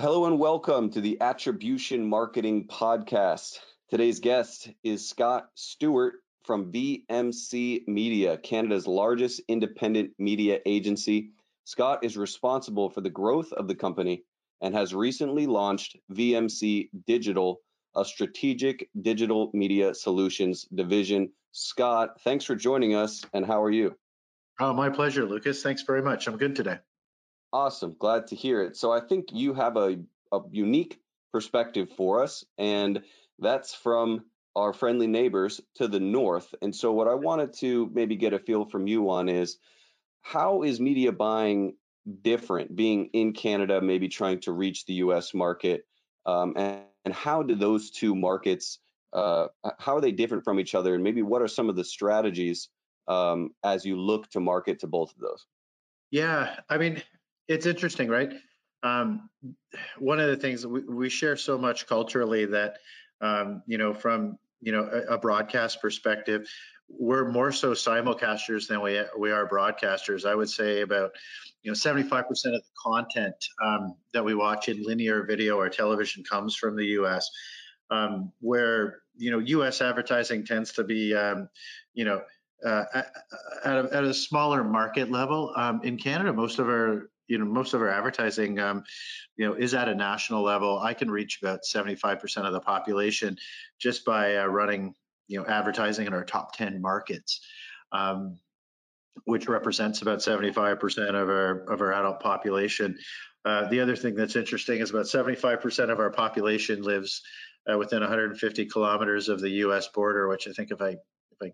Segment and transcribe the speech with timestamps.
[0.00, 3.58] Hello and welcome to the Attribution Marketing Podcast.
[3.90, 6.14] Today's guest is Scott Stewart
[6.44, 11.30] from VMC Media, Canada's largest independent media agency.
[11.64, 14.22] Scott is responsible for the growth of the company
[14.60, 17.60] and has recently launched VMC Digital,
[17.96, 21.28] a strategic digital media solutions division.
[21.50, 23.96] Scott, thanks for joining us, and how are you?
[24.60, 25.60] Oh, my pleasure, Lucas.
[25.60, 26.28] Thanks very much.
[26.28, 26.78] I'm good today.
[27.52, 27.96] Awesome.
[27.98, 28.76] Glad to hear it.
[28.76, 29.98] So I think you have a,
[30.32, 31.00] a unique
[31.32, 33.02] perspective for us, and
[33.38, 36.54] that's from our friendly neighbors to the north.
[36.60, 39.58] And so what I wanted to maybe get a feel from you on is
[40.22, 41.76] how is media buying
[42.22, 45.86] different being in Canada, maybe trying to reach the US market?
[46.26, 48.80] Um, and, and, how do those two markets,
[49.14, 49.46] uh,
[49.78, 50.94] how are they different from each other?
[50.94, 52.68] And maybe what are some of the strategies
[53.06, 55.46] um, as you look to market to both of those?
[56.10, 57.02] Yeah, I mean,
[57.48, 58.32] it's interesting, right?
[58.82, 59.28] Um,
[59.98, 62.78] one of the things we, we share so much culturally that
[63.20, 66.48] um, you know from you know a, a, broadcast perspective,
[66.88, 70.24] we're more so simulcasters than we we are broadcasters.
[70.24, 71.10] I would say about
[71.62, 76.22] you know 75% of the content um, that we watch in linear video or television
[76.22, 77.28] comes from the U.S.
[77.90, 79.80] Um, where you know U.S.
[79.80, 81.48] advertising tends to be um,
[81.94, 82.22] you know
[82.64, 82.84] uh,
[83.64, 85.52] at, a, at, a, smaller market level.
[85.56, 88.82] Um, in Canada, most of our you know most of our advertising um,
[89.36, 90.78] you know is at a national level.
[90.80, 93.36] I can reach about 75% of the population
[93.78, 94.94] just by uh, running
[95.28, 97.40] you know advertising in our top 10 markets
[97.92, 98.38] um,
[99.24, 102.98] which represents about 75% of our of our adult population.
[103.44, 107.22] Uh, the other thing that's interesting is about 75% of our population lives
[107.72, 111.52] uh, within 150 kilometers of the us border which i think if i if i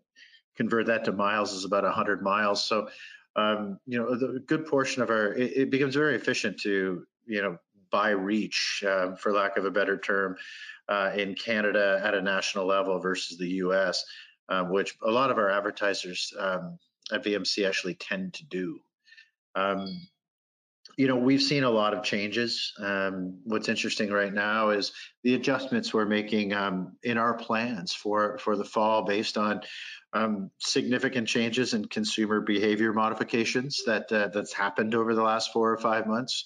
[0.56, 2.64] convert that to miles is about 100 miles.
[2.64, 2.89] So
[3.36, 7.42] um, you know, the good portion of our it, it, becomes very efficient to you
[7.42, 7.58] know
[7.90, 10.36] buy reach, um, for lack of a better term,
[10.89, 14.05] uh, in Canada at a national level versus the U.S.,
[14.48, 16.78] uh, which a lot of our advertisers um,
[17.12, 18.80] at VMC actually tend to do.
[19.55, 20.08] Um,
[20.96, 22.72] you know, we've seen a lot of changes.
[22.78, 24.92] Um, what's interesting right now is
[25.24, 29.61] the adjustments we're making um, in our plans for for the fall based on
[30.14, 35.73] um, significant changes in consumer behavior modifications that uh, that's happened over the last four
[35.73, 36.45] or five months.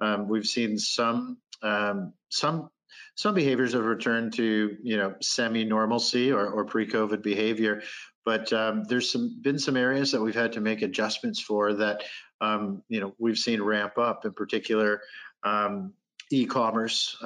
[0.00, 2.68] Um, we've seen some um, some
[3.14, 7.82] some behaviors have returned to you know semi-normalcy or, or pre-COVID behavior,
[8.24, 12.02] but um, there's some been some areas that we've had to make adjustments for that
[12.40, 14.24] um, you know we've seen ramp up.
[14.24, 15.00] In particular,
[15.44, 15.92] um,
[16.32, 17.16] e-commerce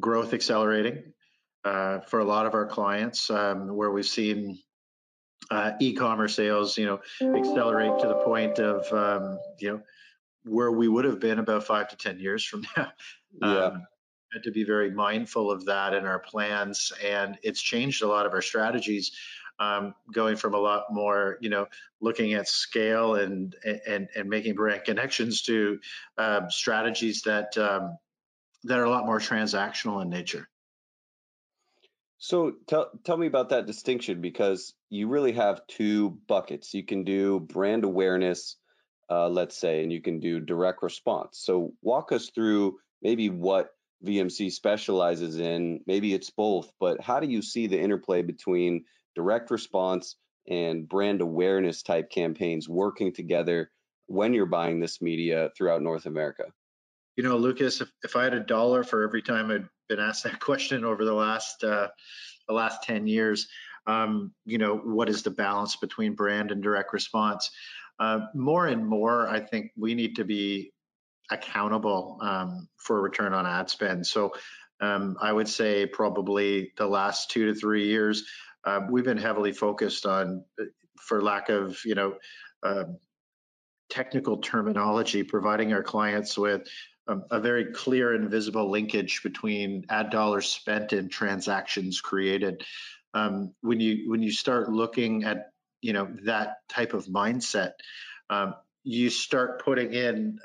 [0.00, 1.12] growth accelerating
[1.64, 4.58] uh, for a lot of our clients, um, where we've seen
[5.50, 7.00] uh, e-commerce sales, you know,
[7.36, 9.80] accelerate to the point of, um, you know,
[10.44, 12.92] where we would have been about five to ten years from now.
[13.42, 13.64] Yeah.
[13.64, 13.86] Um,
[14.32, 18.26] had to be very mindful of that in our plans, and it's changed a lot
[18.26, 19.12] of our strategies.
[19.60, 21.68] Um, going from a lot more, you know,
[22.00, 23.54] looking at scale and
[23.86, 25.78] and and making brand connections to
[26.18, 27.96] uh, strategies that um,
[28.64, 30.48] that are a lot more transactional in nature.
[32.18, 36.72] So tell tell me about that distinction because you really have two buckets.
[36.72, 38.56] You can do brand awareness,
[39.10, 41.38] uh, let's say, and you can do direct response.
[41.40, 43.70] So walk us through maybe what
[44.04, 45.80] VMC specializes in.
[45.86, 50.16] Maybe it's both, but how do you see the interplay between direct response
[50.48, 53.70] and brand awareness type campaigns working together
[54.06, 56.44] when you're buying this media throughout North America?
[57.16, 60.24] You know, Lucas, if, if I had a dollar for every time I'd been asked
[60.24, 61.88] that question over the last uh,
[62.48, 63.48] the last 10 years,
[63.86, 67.50] um, you know, what is the balance between brand and direct response?
[67.98, 70.72] Uh, more and more, I think we need to be
[71.30, 74.06] accountable um, for return on ad spend.
[74.06, 74.34] So
[74.80, 78.24] um, I would say probably the last two to three years,
[78.64, 80.44] uh, we've been heavily focused on,
[80.98, 82.14] for lack of, you know,
[82.62, 82.84] uh,
[83.90, 86.66] technical terminology, providing our clients with
[87.06, 92.64] a very clear and visible linkage between ad dollars spent and transactions created.
[93.12, 97.72] Um, when you when you start looking at you know that type of mindset,
[98.30, 98.54] um,
[98.84, 100.38] you start putting in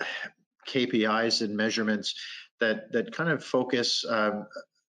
[0.67, 2.15] KPIs and measurements
[2.59, 4.45] that that kind of focus um,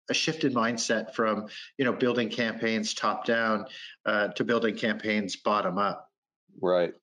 [0.09, 1.47] a shifted mindset from
[1.77, 3.65] you know building campaigns top down
[4.05, 6.09] uh, to building campaigns bottom up.
[6.61, 6.93] Right.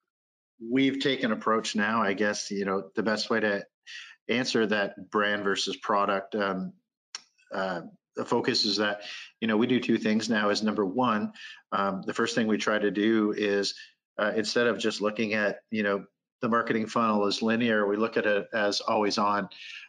[0.58, 2.02] We've taken approach now.
[2.02, 3.66] I guess you know the best way to
[4.28, 6.72] answer that brand versus product um,
[7.54, 7.82] uh,
[8.24, 9.02] focus is that
[9.40, 11.32] you know we do two things now is number one
[11.72, 13.74] um, the first thing we try to do is
[14.18, 16.04] uh, instead of just looking at you know
[16.40, 19.48] the marketing funnel is linear we look at it as always on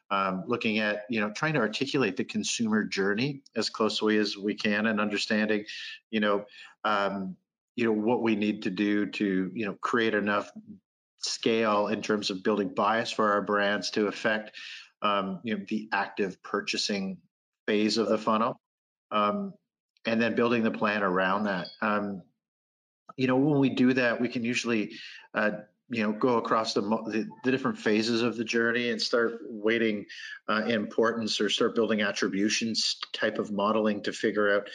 [0.10, 4.54] um, looking at you know trying to articulate the consumer journey as closely as we
[4.54, 5.66] can and understanding
[6.12, 6.46] you know
[6.84, 7.36] um,
[7.76, 10.52] you know what we need to do to you know create enough
[11.20, 14.52] scale in terms of building bias for our brands to affect
[15.02, 17.18] um, you know the active purchasing
[17.66, 18.60] phase of the funnel
[19.12, 19.54] um,
[20.06, 21.68] and then building the plan around that.
[21.82, 22.22] Um,
[23.16, 24.94] you know when we do that we can usually
[25.34, 25.52] uh,
[25.90, 30.06] you know go across the, the, the different phases of the journey and start weighting
[30.50, 34.70] uh, importance or start building attributions type of modeling to figure out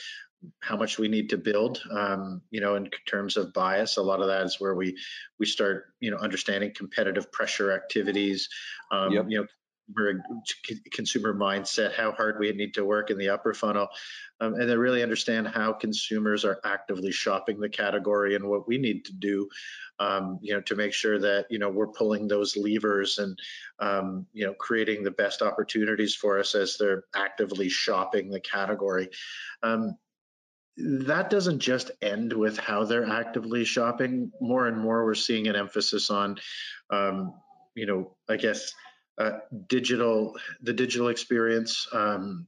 [0.61, 4.21] how much we need to build um, you know in terms of bias a lot
[4.21, 4.97] of that is where we
[5.39, 8.49] we start you know understanding competitive pressure activities
[8.91, 9.27] um, yep.
[9.29, 9.47] you know
[10.93, 13.89] consumer mindset, how hard we need to work in the upper funnel,
[14.41, 18.79] um, and then really understand how consumers are actively shopping the category and what we
[18.79, 19.49] need to do,
[19.99, 23.39] um, you know, to make sure that you know we're pulling those levers and
[23.79, 29.09] um, you know creating the best opportunities for us as they're actively shopping the category.
[30.79, 34.33] Um, that doesn't just end with how they're actively shopping.
[34.41, 36.39] More and more, we're seeing an emphasis on,
[36.91, 37.35] um,
[37.75, 38.75] you know, I guess
[39.19, 39.39] uh,
[39.69, 42.47] digital, the digital experience, um,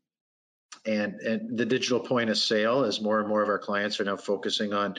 [0.86, 4.04] and and the digital point of sale as more and more of our clients are
[4.04, 4.94] now focusing on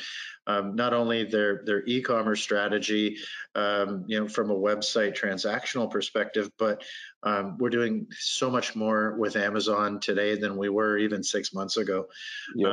[0.48, 3.18] um, not only their their e-commerce strategy,
[3.56, 6.84] um, you know, from a website transactional perspective, but
[7.24, 11.78] um, we're doing so much more with Amazon today than we were even six months
[11.78, 12.08] ago.
[12.56, 12.72] Yep.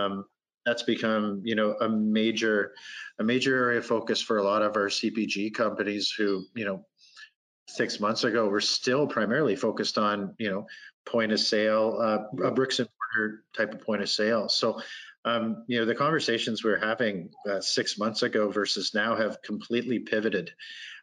[0.64, 2.72] That's become, you know, a major
[3.18, 6.86] a major area of focus for a lot of our CPG companies who, you know,
[7.68, 10.66] six months ago were still primarily focused on you know
[11.06, 14.48] point of sale uh, a bricks and mortar type of point of sale.
[14.48, 14.80] So
[15.24, 19.40] um, you know the conversations we are having uh, six months ago versus now have
[19.42, 20.52] completely pivoted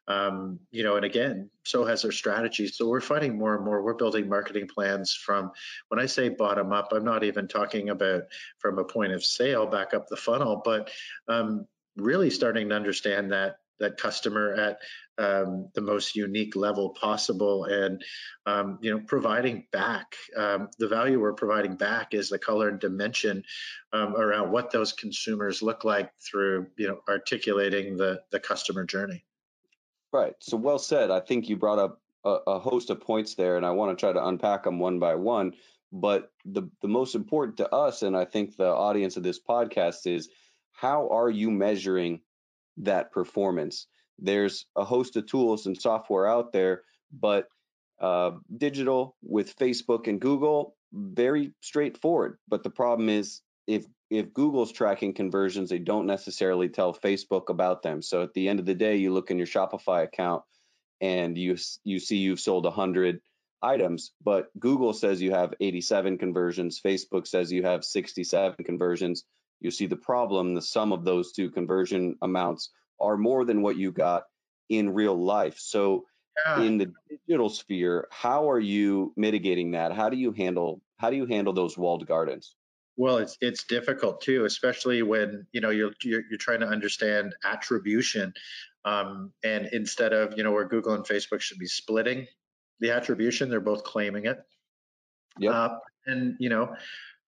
[0.09, 2.67] um, you know and again so has our strategy.
[2.67, 5.51] So we're finding more and more we're building marketing plans from
[5.89, 8.23] when i say bottom up i'm not even talking about
[8.57, 10.89] from a point of sale back up the funnel but
[11.27, 14.79] um, really starting to understand that that customer at
[15.17, 18.03] um, the most unique level possible and
[18.45, 22.79] um, you know providing back um, the value we're providing back is the color and
[22.79, 23.44] dimension
[23.94, 29.23] um, around what those consumers look like through you know articulating the the customer journey
[30.11, 33.57] right so well said i think you brought up a, a host of points there
[33.57, 35.53] and i want to try to unpack them one by one
[35.91, 40.06] but the the most important to us and i think the audience of this podcast
[40.06, 40.29] is
[40.71, 42.21] how are you measuring
[42.79, 43.88] that performance.
[44.17, 47.47] There's a host of tools and software out there, but
[48.01, 52.38] uh, digital with Facebook and Google, very straightforward.
[52.47, 57.83] But the problem is if if Google's tracking conversions, they don't necessarily tell Facebook about
[57.83, 58.01] them.
[58.01, 60.44] So at the end of the day, you look in your Shopify account
[61.00, 63.21] and you you see you've sold 100
[63.62, 69.24] items, but Google says you have 87 conversions, Facebook says you have 67 conversions
[69.60, 73.77] you see the problem, the sum of those two conversion amounts are more than what
[73.77, 74.24] you got
[74.69, 75.57] in real life.
[75.57, 76.06] So
[76.45, 76.62] yeah.
[76.62, 79.92] in the digital sphere, how are you mitigating that?
[79.94, 82.56] How do you handle how do you handle those walled gardens?
[83.00, 87.34] Well, it's it's difficult too, especially when you know you're you're, you're trying to understand
[87.46, 88.34] attribution,
[88.84, 92.27] um, and instead of you know where Google and Facebook should be splitting
[92.82, 94.44] the attribution, they're both claiming it.
[95.38, 96.75] Yeah, uh, and you know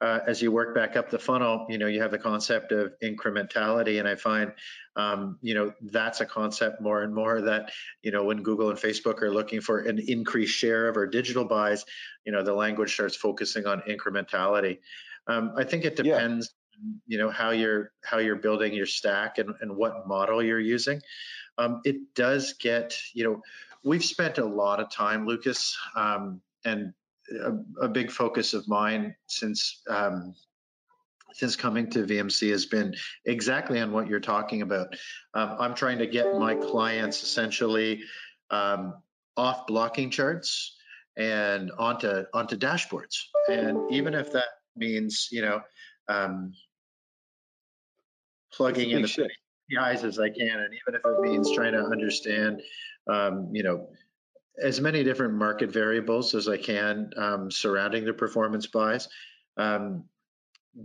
[0.01, 2.91] uh, as you work back up the funnel, you know, you have the concept of
[3.03, 3.99] incrementality.
[3.99, 4.51] And I find,
[4.95, 8.79] um, you know, that's a concept more and more that, you know, when Google and
[8.79, 11.85] Facebook are looking for an increased share of our digital buys,
[12.25, 14.79] you know, the language starts focusing on incrementality.
[15.31, 16.89] Um, I think it depends, yeah.
[17.07, 21.01] you know, how you're how you're building your stack and, and what model you're using.
[21.57, 23.41] Um, it does get, you know,
[23.83, 26.93] we've spent a lot of time, Lucas, um, and
[27.31, 30.33] a, a, big focus of mine since um,
[31.33, 32.95] since coming to VMC has been
[33.25, 34.95] exactly on what you're talking about.
[35.33, 38.03] Um, I'm trying to get my clients essentially
[38.49, 38.95] um,
[39.37, 40.75] off blocking charts
[41.17, 43.17] and onto onto dashboards.
[43.49, 45.61] And even if that means you know
[46.07, 46.53] um,
[48.53, 49.29] plugging in the
[49.77, 52.61] APIs as I can, and even if it means trying to understand,
[53.07, 53.87] um, you know,
[54.61, 59.07] as many different market variables as I can um, surrounding the performance buys.
[59.57, 60.05] Um,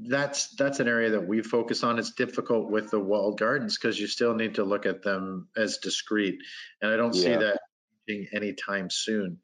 [0.09, 1.99] that's that's an area that we focus on.
[1.99, 5.79] It's difficult with the walled gardens because you still need to look at them as
[5.79, 6.41] discrete,
[6.83, 7.23] and I don't yeah.
[7.23, 7.61] see that
[8.09, 9.39] changing anytime soon.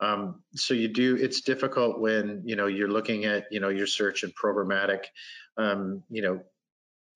[0.00, 1.16] Um, so you do.
[1.16, 5.04] It's difficult when you know you're looking at you know your search and programmatic,
[5.56, 6.40] um, you know,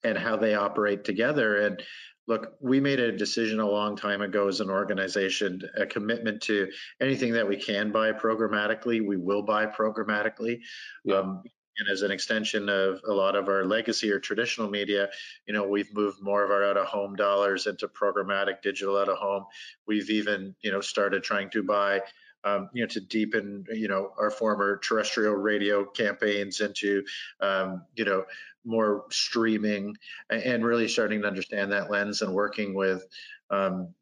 [0.02, 1.57] and how they operate together.
[1.61, 1.83] And
[2.26, 6.69] look, we made a decision a long time ago as an organization, a commitment to
[7.00, 10.61] anything that we can buy programmatically, we will buy programmatically.
[11.04, 11.16] Yeah.
[11.16, 11.42] Um,
[11.81, 15.09] and as an extension of a lot of our legacy or traditional media,
[15.47, 19.09] you know, we've moved more of our out of home dollars into programmatic digital out
[19.09, 19.47] of home.
[19.87, 22.03] We've even, you know, started trying to buy
[22.45, 27.05] um, you know, to deepen, you know, our former terrestrial radio campaigns into,
[27.41, 28.25] um, you know,
[28.65, 29.97] more streaming
[30.31, 33.07] and really starting to understand that lens and working with,
[33.51, 33.95] um,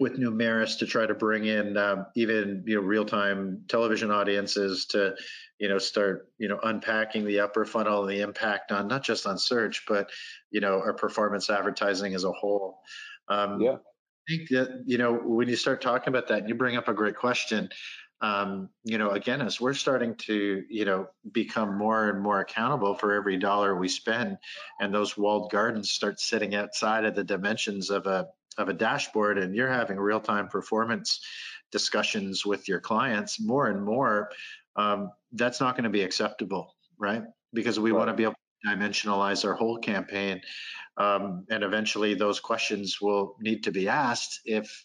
[0.00, 5.14] with Numeris to try to bring in um, even you know real-time television audiences to
[5.58, 9.26] you know start you know unpacking the upper funnel and the impact on not just
[9.26, 10.10] on search but
[10.50, 12.80] you know our performance advertising as a whole.
[13.28, 13.76] Um, yeah
[14.26, 16.88] I think that you know when you start talking about that, and you bring up
[16.88, 17.68] a great question.
[18.20, 22.94] Um, you know, again, as we're starting to, you know, become more and more accountable
[22.94, 24.38] for every dollar we spend,
[24.80, 29.38] and those walled gardens start sitting outside of the dimensions of a of a dashboard,
[29.38, 31.20] and you're having real time performance
[31.72, 34.30] discussions with your clients more and more,
[34.76, 37.22] um, that's not going to be acceptable, right?
[37.52, 37.98] Because we right.
[37.98, 40.40] want to be able to dimensionalize our whole campaign
[40.96, 44.84] um, and eventually, those questions will need to be asked if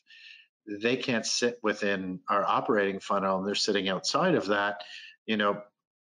[0.67, 4.83] they can't sit within our operating funnel and they're sitting outside of that.
[5.25, 5.61] You know,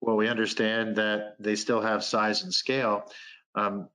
[0.01, 3.05] well, we understand that they still have size and scale,
[3.55, 3.89] um,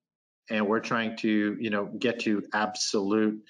[0.50, 3.44] and we're trying to, you know, get to absolute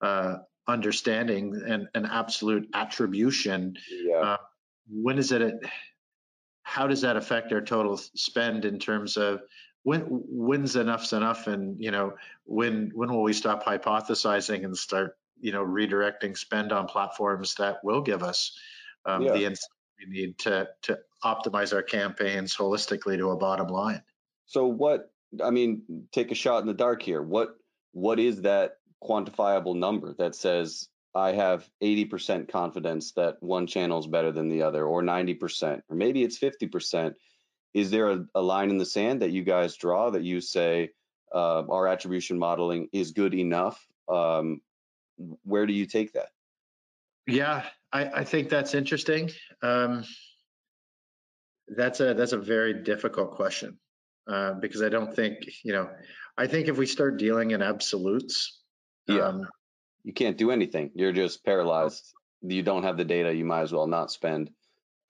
[0.00, 0.36] uh,
[0.66, 3.76] understanding and, and absolute attribution.
[3.90, 4.16] Yeah.
[4.16, 4.36] Uh,
[4.88, 5.54] when is it?
[6.62, 9.40] How does that affect our total spend in terms of
[9.86, 15.16] when when's enough's enough and you know when when will we stop hypothesizing and start
[15.38, 18.58] you know redirecting spend on platforms that will give us
[19.04, 19.32] um, yeah.
[19.32, 24.02] the insight we need to to optimize our campaigns holistically to a bottom line
[24.46, 25.12] so what
[25.42, 27.56] i mean take a shot in the dark here what
[27.92, 34.06] what is that quantifiable number that says i have 80% confidence that one channel is
[34.06, 37.14] better than the other or 90% or maybe it's 50%
[37.76, 40.92] is there a, a, line in the sand that you guys draw that you say
[41.34, 43.86] uh, our attribution modeling is good enough?
[44.08, 44.62] Um,
[45.44, 46.30] where do you take that?
[47.26, 49.30] Yeah, I, I think that's interesting.
[49.62, 50.04] Um,
[51.68, 53.78] that's a that's a very difficult question
[54.28, 55.88] uh, because I don't think you know.
[56.38, 58.60] I think if we start dealing in absolutes,
[59.06, 59.46] yeah, um,
[60.04, 60.90] you can't do anything.
[60.94, 62.12] You're just paralyzed.
[62.42, 63.34] You don't have the data.
[63.34, 64.50] You might as well not spend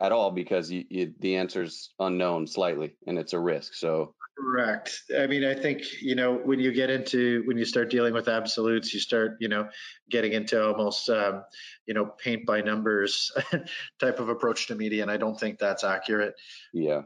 [0.00, 3.74] at all because you, you, the answer's unknown slightly and it's a risk.
[3.74, 5.02] So correct.
[5.18, 8.28] I mean, I think you know when you get into when you start dealing with
[8.28, 9.68] absolutes, you start you know
[10.10, 11.42] getting into almost um,
[11.86, 13.32] you know paint by numbers
[14.00, 16.34] type of approach to media, and I don't think that's accurate.
[16.72, 17.02] Yeah,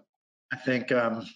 [0.53, 1.27] I think um,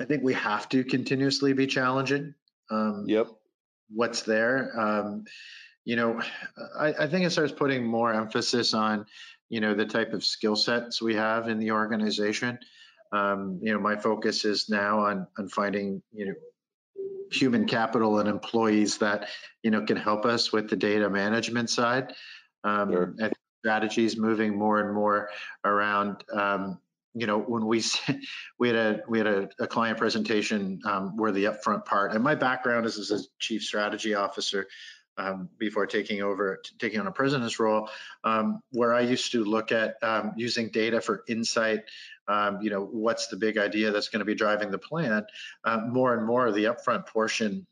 [0.00, 2.34] I think we have to continuously be challenging.
[2.70, 3.28] Um, yep.
[3.88, 4.72] What's there?
[4.78, 5.24] Um,
[5.84, 6.20] you know,
[6.78, 9.06] I, I think it starts putting more emphasis on
[9.48, 12.58] you know the type of skill sets we have in the organization.
[13.12, 16.34] Um, you know, my focus is now on on finding you know
[17.30, 19.28] human capital and employees that
[19.62, 22.12] you know can help us with the data management side.
[22.64, 23.14] Um, sure.
[23.60, 25.30] strategies moving more and more
[25.64, 26.24] around.
[26.32, 26.80] Um,
[27.16, 27.82] you know, when we
[28.58, 32.22] we had a we had a, a client presentation um, where the upfront part, and
[32.22, 34.66] my background is as a chief strategy officer
[35.16, 37.88] um, before taking over, taking on a president's role,
[38.22, 41.80] um, where I used to look at um, using data for insight.
[42.28, 45.24] Um, you know, what's the big idea that's going to be driving the plan?
[45.64, 47.66] Uh, more and more, the upfront portion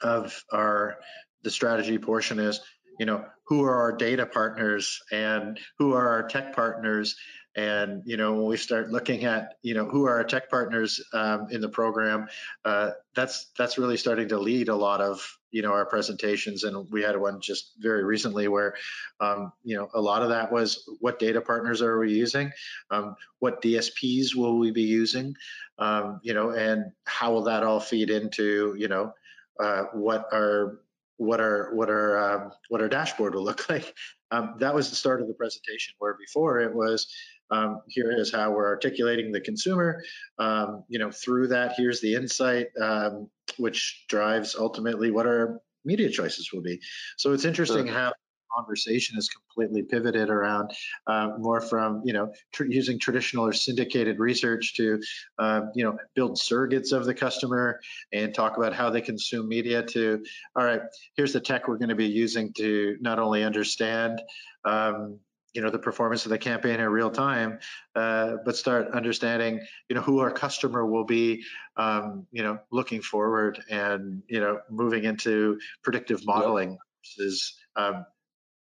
[0.00, 0.98] of our
[1.42, 2.60] the strategy portion is,
[2.98, 7.16] you know, who are our data partners and who are our tech partners
[7.56, 11.00] and you know, when we start looking at you know who are our tech partners
[11.12, 12.28] um, in the program,
[12.64, 16.62] uh, that's that's really starting to lead a lot of you know our presentations.
[16.62, 18.74] And we had one just very recently where
[19.18, 22.52] um, you know a lot of that was what data partners are we using,
[22.90, 25.34] um, what DSPs will we be using,
[25.78, 29.12] um, you know, and how will that all feed into you know
[29.58, 30.80] uh, what our
[31.16, 33.94] what our what our um, what our dashboard will look like.
[34.30, 37.12] Um, that was the start of the presentation, where before it was
[37.50, 40.02] um, here is how we're articulating the consumer.
[40.38, 43.28] Um, you know, through that, here's the insight, um,
[43.58, 46.80] which drives ultimately what our media choices will be.
[47.16, 47.94] So it's interesting sure.
[47.94, 48.12] how
[48.56, 50.70] conversation is completely pivoted around
[51.06, 55.00] uh, more from you know tr- using traditional or syndicated research to
[55.38, 57.80] uh, you know build surrogates of the customer
[58.12, 60.22] and talk about how they consume media to
[60.56, 60.80] all right
[61.16, 64.20] here's the tech we're going to be using to not only understand
[64.64, 65.18] um,
[65.52, 67.58] you know the performance of the campaign in real time,
[67.94, 71.42] uh, but start understanding you know who our customer will be,
[71.76, 76.78] um, you know, looking forward and you know moving into predictive modeling yep.
[77.18, 78.04] versus um,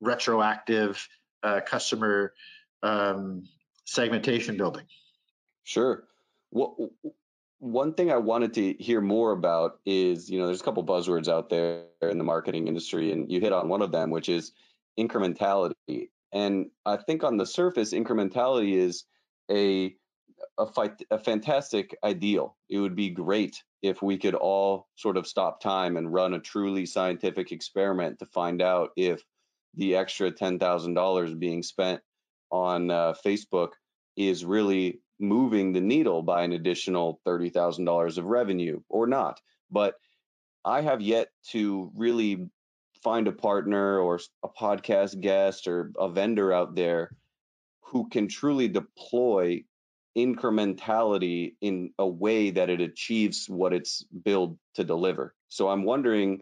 [0.02, 1.08] retroactive
[1.44, 2.34] uh, customer
[2.84, 3.44] um,
[3.86, 4.86] segmentation building.
[5.64, 6.04] Sure.
[6.52, 6.92] Well,
[7.60, 11.28] one thing I wanted to hear more about is, you know, there's a couple buzzwords
[11.28, 14.54] out there in the marketing industry, and you hit on one of them, which is
[14.98, 16.10] incrementality.
[16.32, 19.06] And I think on the surface, incrementality is
[19.50, 19.96] a
[20.58, 22.56] a, fight, a fantastic ideal.
[22.70, 26.40] It would be great if we could all sort of stop time and run a
[26.40, 29.22] truly scientific experiment to find out if
[29.76, 32.02] the extra $10,000 being spent
[32.52, 33.70] on uh, Facebook
[34.18, 39.40] is really moving the needle by an additional $30,000 of revenue or not.
[39.72, 39.96] But
[40.66, 42.50] I have yet to really
[43.04, 47.16] find a partner or a podcast guest or a vendor out there
[47.82, 49.64] who can truly deploy
[50.18, 55.34] incrementality in a way that it achieves what it's built to deliver.
[55.48, 56.42] So I'm wondering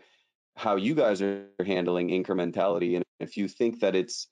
[0.56, 4.28] how you guys are handling incrementality and if you think that it's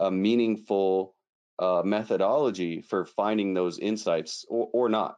[0.00, 1.14] a meaningful
[1.58, 5.16] uh, methodology for finding those insights or, or not?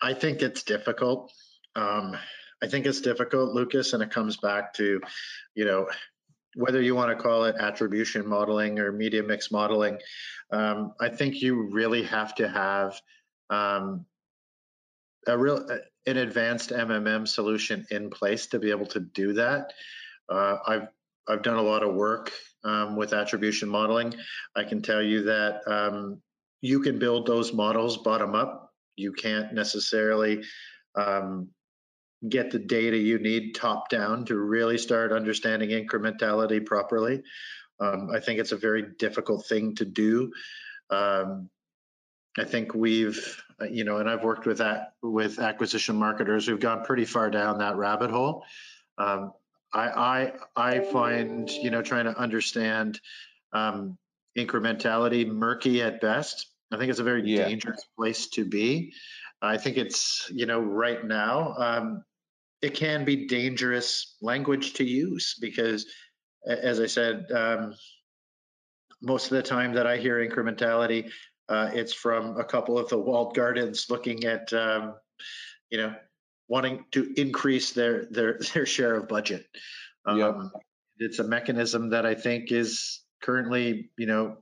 [0.00, 1.32] I think it's difficult.
[1.74, 2.16] Um,
[2.62, 5.00] I think it's difficult, Lucas, and it comes back to,
[5.54, 5.88] you know,
[6.54, 9.98] whether you want to call it attribution modeling or media mix modeling.
[10.52, 13.00] Um, I think you really have to have
[13.50, 14.06] um,
[15.26, 15.66] a real
[16.06, 19.72] an advanced MMM solution in place to be able to do that.
[20.28, 20.88] Uh, I've
[21.28, 22.32] I've done a lot of work
[22.64, 24.14] um, with attribution modeling.
[24.56, 26.20] I can tell you that um,
[26.60, 28.72] you can build those models bottom up.
[28.96, 30.42] You can't necessarily
[30.96, 31.48] um,
[32.28, 37.22] get the data you need top down to really start understanding incrementality properly.
[37.80, 40.32] Um, I think it's a very difficult thing to do.
[40.90, 41.50] Um,
[42.38, 46.84] I think we've, you know, and I've worked with that with acquisition marketers We've gone
[46.84, 48.44] pretty far down that rabbit hole.
[48.98, 49.32] Um,
[49.72, 53.00] I, I I find you know trying to understand
[53.52, 53.98] um,
[54.36, 56.46] incrementality murky at best.
[56.70, 57.48] I think it's a very yeah.
[57.48, 58.92] dangerous place to be.
[59.40, 62.04] I think it's you know right now um,
[62.62, 65.86] it can be dangerous language to use because,
[66.46, 67.74] as I said, um,
[69.02, 71.10] most of the time that I hear incrementality,
[71.48, 74.94] uh, it's from a couple of the walled gardens looking at um,
[75.70, 75.94] you know
[76.48, 79.44] wanting to increase their their their share of budget.
[80.06, 80.36] Um, yep.
[80.98, 84.36] It's a mechanism that I think is currently, you know,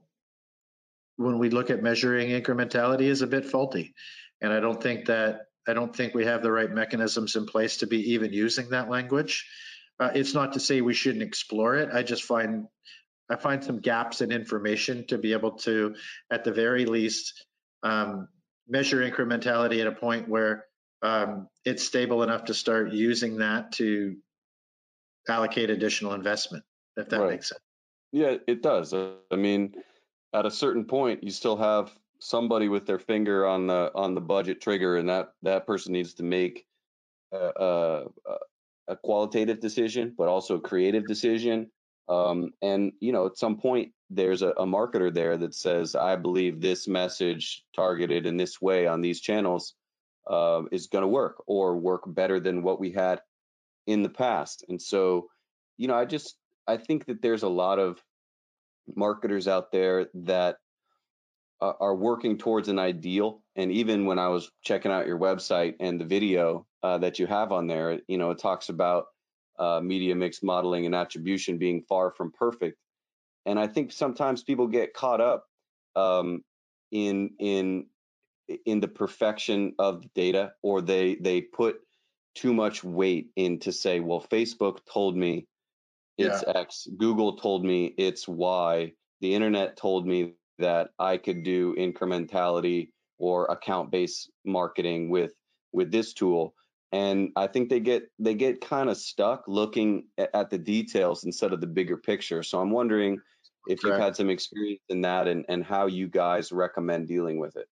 [1.15, 3.95] when we look at measuring incrementality, is a bit faulty,
[4.41, 7.77] and I don't think that I don't think we have the right mechanisms in place
[7.77, 9.47] to be even using that language.
[9.99, 11.89] Uh, it's not to say we shouldn't explore it.
[11.93, 12.67] I just find
[13.29, 15.95] I find some gaps in information to be able to,
[16.29, 17.45] at the very least,
[17.81, 18.27] um,
[18.67, 20.65] measure incrementality at a point where
[21.01, 24.17] um, it's stable enough to start using that to
[25.29, 26.65] allocate additional investment,
[26.97, 27.31] if that right.
[27.31, 27.61] makes sense.
[28.11, 28.93] Yeah, it does.
[28.93, 29.75] I mean,
[30.33, 34.21] at a certain point, you still have somebody with their finger on the on the
[34.21, 36.65] budget trigger, and that that person needs to make
[37.33, 38.05] a, a,
[38.87, 41.69] a qualitative decision, but also a creative decision.
[42.07, 46.15] Um, and you know, at some point, there's a, a marketer there that says, "I
[46.15, 49.75] believe this message targeted in this way on these channels
[50.29, 53.21] uh, is going to work or work better than what we had
[53.87, 54.63] in the past.
[54.69, 55.29] And so,
[55.77, 58.01] you know, I just I think that there's a lot of
[58.95, 60.57] marketers out there that
[61.61, 63.41] uh, are working towards an ideal.
[63.55, 67.27] And even when I was checking out your website and the video uh, that you
[67.27, 69.05] have on there, you know, it talks about
[69.59, 72.77] uh, media mix modeling and attribution being far from perfect.
[73.45, 75.45] And I think sometimes people get caught up
[75.95, 76.43] um,
[76.91, 77.85] in in
[78.65, 81.79] in the perfection of the data or they they put
[82.35, 85.47] too much weight in to say well facebook told me
[86.17, 86.57] it's yeah.
[86.57, 92.89] x google told me it's y the internet told me that i could do incrementality
[93.19, 95.33] or account based marketing with
[95.71, 96.53] with this tool.
[96.91, 101.53] And i think they get they get kind of stuck looking at the details instead
[101.53, 102.43] of the bigger picture.
[102.43, 103.19] So i'm wondering
[103.67, 107.55] if you've had some experience in that and, and how you guys recommend dealing with
[107.55, 107.67] it.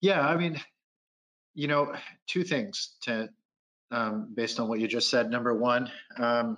[0.00, 0.60] Yeah, I mean,
[1.54, 1.92] you know,
[2.26, 3.28] two things to
[3.90, 5.30] um, based on what you just said.
[5.30, 6.56] Number one, um,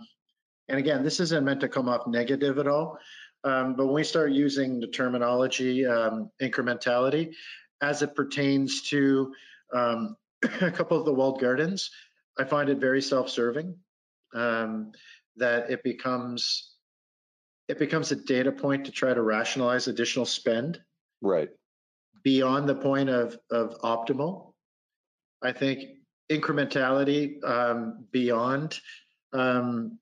[0.68, 2.98] and again, this isn't meant to come off negative at all,
[3.44, 7.34] um, but when we start using the terminology um, incrementality
[7.80, 9.34] as it pertains to
[9.72, 10.16] um,
[10.60, 11.90] a couple of the walled gardens,
[12.38, 13.76] I find it very self-serving.
[14.34, 14.92] Um,
[15.36, 16.74] that it becomes
[17.68, 20.80] it becomes a data point to try to rationalize additional spend.
[21.20, 21.48] Right.
[22.22, 24.52] Beyond the point of of optimal,
[25.42, 25.84] I think
[26.30, 28.78] incrementality um, beyond
[29.32, 29.98] um,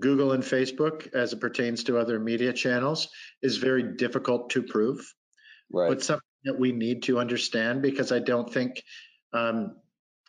[0.00, 3.08] Google and Facebook, as it pertains to other media channels,
[3.42, 5.12] is very difficult to prove.
[5.72, 5.88] Right.
[5.88, 8.82] But something that we need to understand because I don't think
[9.32, 9.76] um,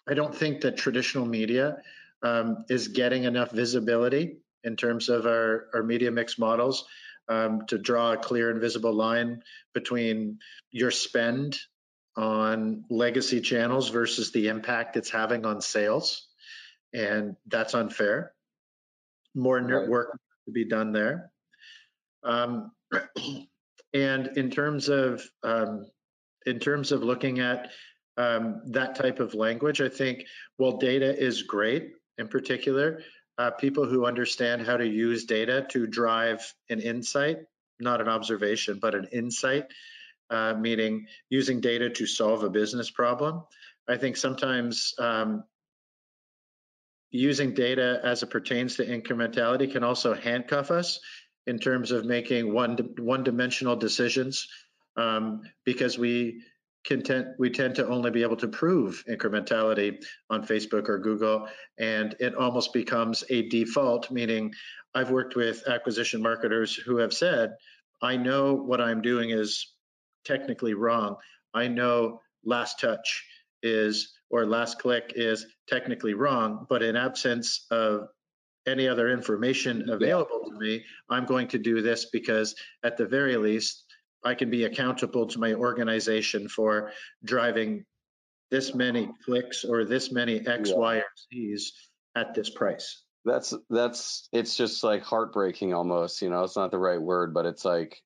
[0.08, 1.78] I don't think that traditional media
[2.24, 6.86] um, is getting enough visibility in terms of our, our media mix models
[7.28, 9.42] um, to draw a clear and visible line
[9.74, 10.40] between
[10.72, 11.58] your spend
[12.16, 16.28] on legacy channels versus the impact it's having on sales.
[16.94, 18.32] And that's unfair.
[19.36, 19.90] More right.
[19.90, 21.32] work to be done there.
[22.24, 22.72] Um,
[23.94, 25.86] and in terms of um,
[26.46, 27.72] in terms of looking at
[28.18, 30.26] um, that type of language, I think
[30.58, 33.02] while data is great in particular,
[33.38, 37.40] uh, people who understand how to use data to drive an insight,
[37.80, 39.66] not an observation, but an insight,
[40.30, 43.44] uh, meaning using data to solve a business problem.
[43.88, 45.44] I think sometimes um,
[47.12, 51.00] using data as it pertains to incrementality can also handcuff us
[51.48, 54.48] in terms of making one one dimensional decisions
[54.98, 56.42] um, because we
[56.86, 61.48] content we tend to only be able to prove incrementality on Facebook or Google,
[61.80, 64.12] and it almost becomes a default.
[64.12, 64.54] Meaning,
[64.94, 67.56] I've worked with acquisition marketers who have said,
[68.02, 69.74] "I know what I'm doing is
[70.26, 71.18] technically wrong.
[71.54, 73.26] I know last touch
[73.64, 78.08] is or last click is technically wrong, but in absence of
[78.68, 83.38] any other information available to me, I'm going to do this because at the very
[83.38, 83.84] least,
[84.24, 86.92] I can be accountable to my organization for
[87.24, 87.86] driving
[88.50, 90.76] this many clicks or this many X, yeah.
[90.76, 91.74] Y, or Z's
[92.16, 93.04] at this price.
[93.24, 97.46] That's that's it's just like heartbreaking almost, you know, it's not the right word, but
[97.46, 98.02] it's like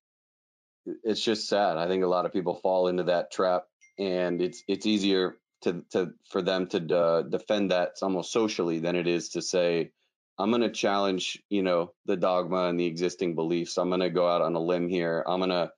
[1.04, 1.78] it's just sad.
[1.78, 3.64] I think a lot of people fall into that trap
[3.98, 8.96] and it's it's easier to to for them to uh, defend that almost socially than
[8.96, 9.92] it is to say
[10.40, 13.78] I'm going to challenge, you know, the dogma and the existing beliefs.
[13.78, 15.22] I'm going to go out on a limb here.
[15.28, 15.72] I'm going to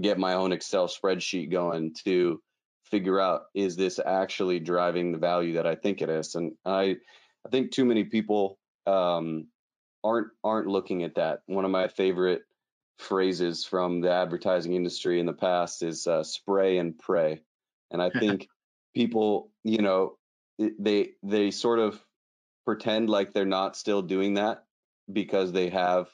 [0.00, 2.40] get my own Excel spreadsheet going to
[2.84, 6.34] figure out is this actually driving the value that I think it is.
[6.34, 6.96] And I
[7.44, 9.48] I think too many people um,
[10.02, 11.40] aren't aren't looking at that.
[11.46, 12.42] One of my favorite
[12.98, 17.42] phrases from the advertising industry in the past is uh, spray and pray.
[17.90, 18.48] And I think
[18.96, 20.16] people, you know,
[20.58, 22.02] they they sort of
[22.64, 24.64] pretend like they're not still doing that
[25.12, 26.08] because they have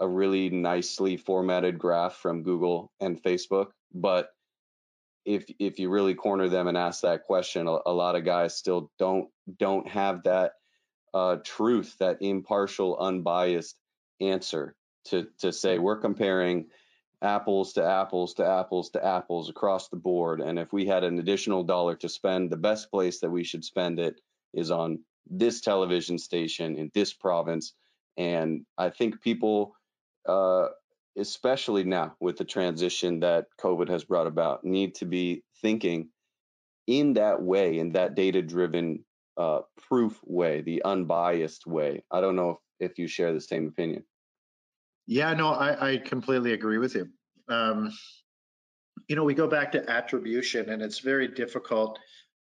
[0.00, 3.66] a really nicely formatted graph from Google and Facebook.
[3.94, 4.30] But
[5.26, 8.56] if if you really corner them and ask that question, a, a lot of guys
[8.56, 10.52] still don't don't have that
[11.12, 13.76] uh, truth, that impartial, unbiased
[14.22, 14.74] answer
[15.08, 16.68] to to say we're comparing
[17.22, 20.40] apples to apples to apples to apples across the board.
[20.40, 23.64] And if we had an additional dollar to spend, the best place that we should
[23.64, 24.20] spend it
[24.52, 27.74] is on this television station in this province.
[28.16, 29.74] And I think people
[30.28, 30.68] uh,
[31.16, 36.08] especially now with the transition that COVID has brought about, need to be thinking
[36.86, 39.04] in that way, in that data driven
[39.36, 42.02] uh, proof way, the unbiased way.
[42.10, 44.04] I don't know if, if you share the same opinion.
[45.06, 47.08] Yeah, no, I, I completely agree with you.
[47.48, 47.92] Um,
[49.08, 51.98] you know, we go back to attribution, and it's very difficult.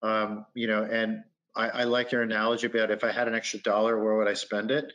[0.02, 1.24] Um, you know, and
[1.56, 4.34] I, I like your analogy about if I had an extra dollar, where would I
[4.34, 4.94] spend it?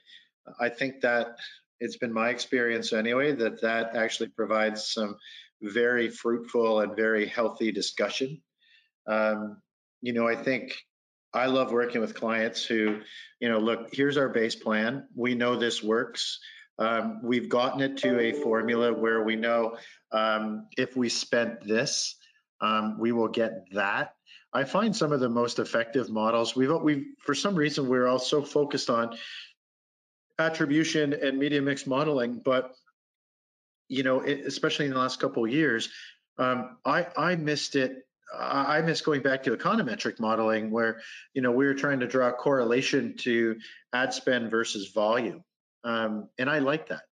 [0.61, 1.38] I think that
[1.81, 5.16] it's been my experience anyway that that actually provides some
[5.62, 8.40] very fruitful and very healthy discussion.
[9.07, 9.62] Um,
[10.01, 10.77] you know, I think
[11.35, 13.01] I love working with clients who,
[13.40, 15.09] you know, look, here's our base plan.
[15.14, 16.38] We know this works.
[16.78, 19.76] Um, we've gotten it to a formula where we know
[20.12, 22.16] um, if we spent this,
[22.60, 24.14] um, we will get that.
[24.52, 26.56] I find some of the most effective models.
[26.56, 29.16] We've, we've for some reason, we're all so focused on
[30.38, 32.74] attribution and media mix modeling, but
[33.88, 35.88] you know, it, especially in the last couple of years,
[36.38, 38.04] um, I I missed it.
[38.38, 41.00] I miss going back to econometric modeling, where
[41.32, 43.56] you know we were trying to draw correlation to
[43.92, 45.42] ad spend versus volume,
[45.84, 47.02] um, and I like that.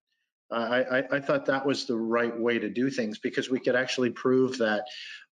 [0.51, 3.75] I, I, I, thought that was the right way to do things because we could
[3.75, 4.85] actually prove that,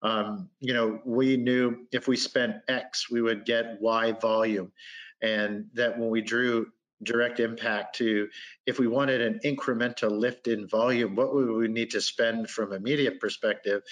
[0.00, 4.72] um, you know, we knew if we spent X, we would get Y volume,
[5.20, 6.66] and that when we drew
[7.02, 8.28] direct impact to
[8.66, 12.72] if we wanted an incremental lift in volume, what would we need to spend from
[12.72, 13.82] a media perspective?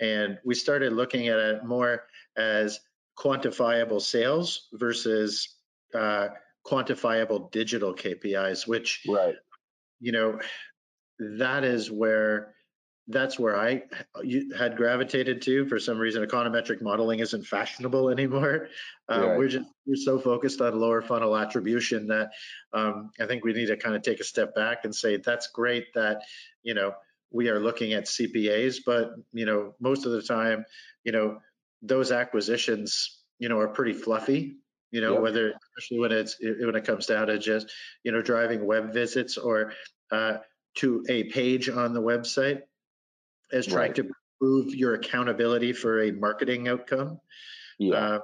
[0.00, 2.04] And we started looking at it more
[2.36, 2.80] as
[3.16, 5.56] quantifiable sales versus
[5.94, 6.28] uh,
[6.66, 9.34] quantifiable digital KPIs, which, right.
[10.00, 10.40] you know,
[11.18, 12.54] that is where
[13.08, 13.82] that's where I
[14.58, 15.66] had gravitated to.
[15.66, 18.68] For some reason, econometric modeling isn't fashionable anymore.
[19.08, 19.38] Uh, right.
[19.38, 22.30] We're just we're so focused on lower funnel attribution that
[22.72, 25.46] um, I think we need to kind of take a step back and say that's
[25.48, 26.22] great that
[26.64, 26.92] you know
[27.30, 30.64] we are looking at CPAs, but you know most of the time,
[31.04, 31.38] you know
[31.82, 34.56] those acquisitions you know are pretty fluffy.
[34.90, 35.22] You know yep.
[35.22, 37.72] whether especially when it's when it comes down to just
[38.04, 39.72] you know driving web visits or
[40.10, 40.38] uh,
[40.76, 42.62] to a page on the website
[43.52, 43.94] as trying right.
[43.96, 47.20] to prove your accountability for a marketing outcome.
[47.78, 48.16] Yeah.
[48.16, 48.20] Um,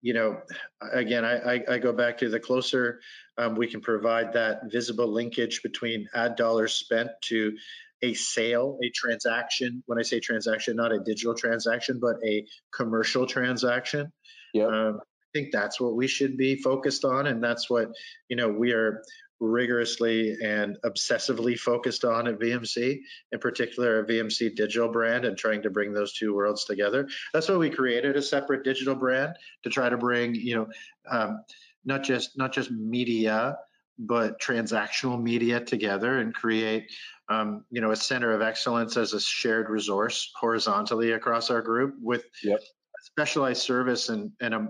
[0.00, 0.40] you know,
[0.80, 3.00] again, I, I, I, go back to the closer
[3.38, 7.56] um, we can provide that visible linkage between ad dollars spent to
[8.02, 9.82] a sale, a transaction.
[9.86, 14.12] When I say transaction, not a digital transaction, but a commercial transaction.
[14.52, 14.66] Yeah.
[14.66, 15.00] Um,
[15.34, 17.90] I think that's what we should be focused on, and that's what
[18.28, 19.02] you know we are
[19.40, 23.00] rigorously and obsessively focused on at VMC,
[23.32, 27.08] in particular a VMC digital brand and trying to bring those two worlds together.
[27.32, 30.66] That's why we created a separate digital brand to try to bring, you know,
[31.10, 31.44] um,
[31.84, 33.56] not just not just media,
[33.98, 36.90] but transactional media together and create,
[37.28, 41.94] um, you know, a center of excellence as a shared resource horizontally across our group
[42.00, 42.60] with yep.
[43.00, 44.68] specialized service and, and a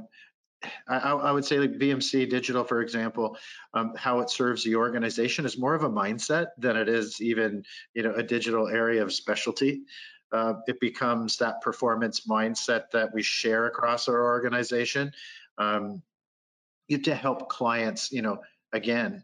[0.89, 3.37] I, I, would say like VMC Digital, for example,
[3.75, 7.63] um, how it serves the organization is more of a mindset than it is even
[7.95, 9.83] you know a digital area of specialty.
[10.33, 15.11] Uh, it becomes that performance mindset that we share across our organization
[15.57, 16.03] um,
[17.03, 18.39] to help clients, you know,
[18.73, 19.23] again,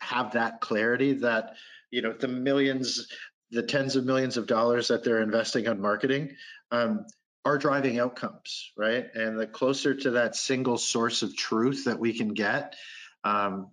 [0.00, 1.54] have that clarity that
[1.90, 3.08] you know the millions,
[3.50, 6.34] the tens of millions of dollars that they're investing on marketing.
[6.70, 7.06] Um,
[7.44, 9.06] are driving outcomes, right?
[9.14, 12.76] And the closer to that single source of truth that we can get,
[13.24, 13.70] um,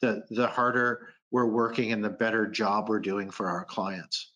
[0.00, 4.32] the the harder we're working and the better job we're doing for our clients.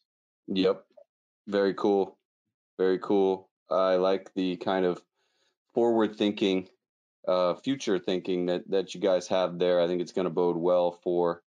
[0.48, 0.84] Yep,
[1.46, 2.18] very cool,
[2.78, 3.48] very cool.
[3.70, 5.02] I like the kind of
[5.74, 6.68] forward thinking,
[7.26, 9.80] uh, future thinking that that you guys have there.
[9.80, 11.42] I think it's going to bode well for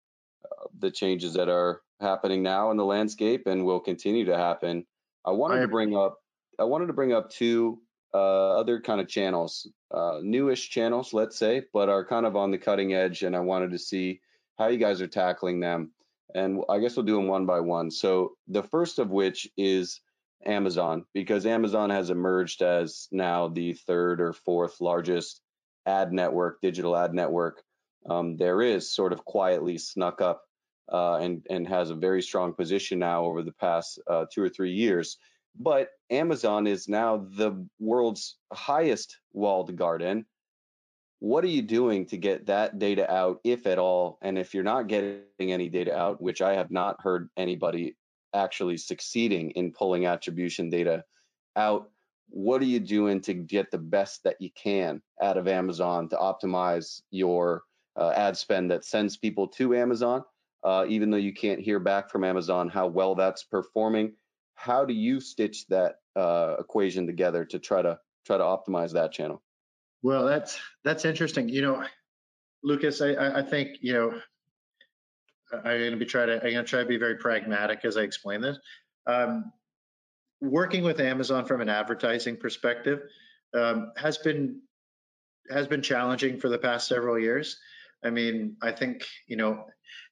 [0.44, 4.87] uh, the changes that are happening now in the landscape and will continue to happen.
[5.24, 6.18] I wanted I to bring up
[6.59, 7.81] I wanted to bring up two
[8.14, 12.51] uh, other kind of channels, uh, newish channels, let's say, but are kind of on
[12.51, 14.21] the cutting edge, and I wanted to see
[14.59, 15.92] how you guys are tackling them.
[16.35, 17.90] And I guess we'll do them one by one.
[17.90, 20.01] So the first of which is
[20.45, 25.40] Amazon, because Amazon has emerged as now the third or fourth largest
[25.87, 27.62] ad network, digital ad network.
[28.09, 30.42] Um, there is sort of quietly snuck up
[30.92, 34.49] uh, and and has a very strong position now over the past uh, two or
[34.49, 35.19] three years.
[35.59, 40.27] But Amazon is now the world's highest walled garden.
[41.19, 44.19] What are you doing to get that data out, if at all?
[44.23, 47.97] And if you're not getting any data out, which I have not heard anybody
[48.35, 51.05] actually succeeding in pulling attribution data
[51.57, 51.88] out,
[52.29, 56.16] what are you doing to get the best that you can out of Amazon to
[56.16, 57.62] optimize your
[57.97, 60.23] uh, ad spend that sends people to Amazon?
[60.62, 64.12] Uh, even though you can't hear back from Amazon how well that's performing,
[64.57, 69.12] how do you stitch that uh, equation together to try to try to optimize that
[69.12, 69.42] channel?
[70.03, 71.49] Well, that's that's interesting.
[71.49, 71.85] You know,
[72.64, 74.21] Lucas, I, I think you know
[75.53, 77.97] I'm going to be try to I'm going to try to be very pragmatic as
[77.97, 78.59] I explain this.
[79.07, 79.53] Um,
[80.40, 83.01] working with Amazon from an advertising perspective
[83.55, 84.61] um, has been
[85.51, 87.59] has been challenging for the past several years.
[88.05, 89.66] I mean, I think you know,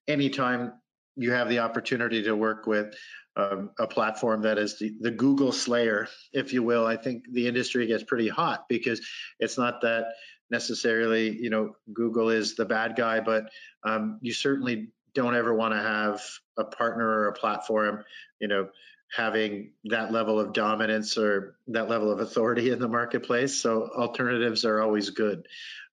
[0.07, 0.75] anytime
[1.17, 2.95] you have the opportunity to work with
[3.37, 7.49] um, a platform that is the, the Google Slayer, if you will, I think the
[7.49, 9.01] industry gets pretty hot because
[9.41, 10.07] it's not that
[10.51, 13.51] necessarily, you know, Google is the bad guy, but
[13.83, 16.23] um, you certainly don't ever want to have
[16.57, 18.05] a partner or a platform,
[18.41, 18.69] you know,
[19.15, 23.61] having that level of dominance or that level of authority in the marketplace.
[23.61, 25.47] So alternatives are always good.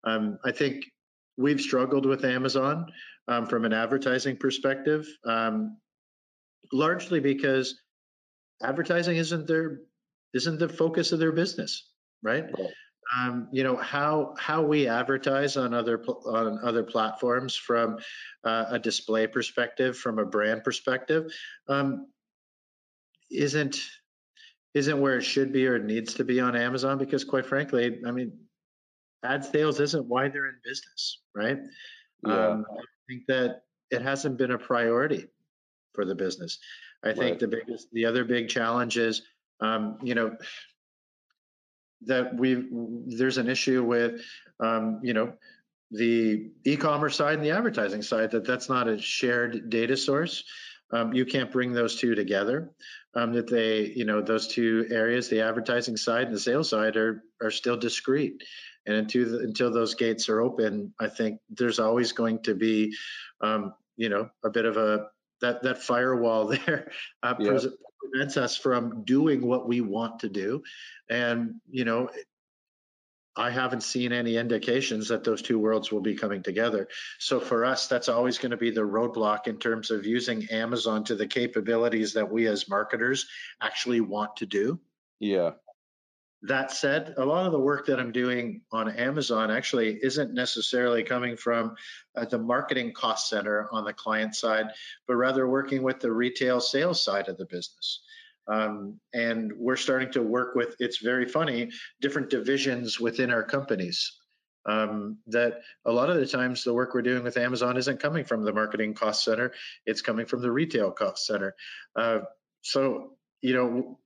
[0.04, 0.86] Um, I think
[1.38, 2.88] we've struggled with Amazon
[3.28, 5.08] um, from an advertising perspective.
[5.24, 5.78] Um,
[6.72, 7.80] largely because
[8.62, 9.82] advertising isn't their
[10.34, 11.90] isn't the focus of their business,
[12.24, 12.46] right?
[12.58, 12.70] right.
[13.18, 17.98] Um, you know how how we advertise on other on other platforms from
[18.46, 21.32] uh, a display perspective, from a brand perspective,
[21.68, 22.08] um,
[23.30, 23.82] isn't
[24.74, 28.00] isn't where it should be or it needs to be on Amazon because, quite frankly,
[28.08, 28.32] I mean,
[29.24, 31.60] ad sales isn't why they're in business, right?
[32.26, 32.48] Yeah.
[32.48, 35.28] Um, I think that it hasn't been a priority
[35.94, 36.60] for the business.
[37.04, 37.18] I right.
[37.18, 39.22] think the biggest, the other big challenge is,
[39.60, 40.38] um, you know,
[42.06, 42.68] that we
[43.08, 44.22] there's an issue with,
[44.60, 45.34] um, you know,
[45.92, 50.44] the e-commerce side and the advertising side that that's not a shared data source.
[50.92, 52.72] um, you can't bring those two together.
[53.14, 56.96] Um, that they, you know, those two areas, the advertising side and the sales side,
[56.96, 58.42] are are still discrete.
[58.86, 62.96] And until the, until those gates are open, I think there's always going to be,
[63.42, 65.08] um, you know, a bit of a
[65.42, 66.92] that that firewall there
[67.24, 67.60] uh, yeah.
[68.00, 70.64] prevents us from doing what we want to do.
[71.10, 72.10] And you know,
[73.36, 76.88] I haven't seen any indications that those two worlds will be coming together.
[77.20, 81.04] So for us, that's always going to be the roadblock in terms of using Amazon
[81.06, 83.28] to the capabilities that we as marketers
[83.62, 84.80] actually want to do.
[85.20, 85.52] Yeah.
[86.44, 91.04] That said, a lot of the work that I'm doing on Amazon actually isn't necessarily
[91.04, 91.76] coming from
[92.16, 94.66] uh, the marketing cost center on the client side,
[95.08, 98.02] but rather working with the retail sales side of the business.
[98.48, 101.70] Um, and we're starting to work with, it's very funny,
[102.02, 104.18] different divisions within our companies.
[104.66, 108.26] Um, that a lot of the times the work we're doing with Amazon isn't coming
[108.26, 109.54] from the marketing cost center,
[109.86, 111.56] it's coming from the retail cost center.
[111.96, 112.20] Uh,
[112.62, 114.00] so, you know,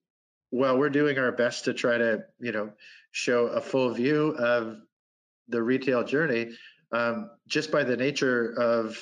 [0.50, 2.72] while we're doing our best to try to, you know,
[3.12, 4.78] show a full view of
[5.48, 6.52] the retail journey,
[6.92, 8.98] um, just by the nature of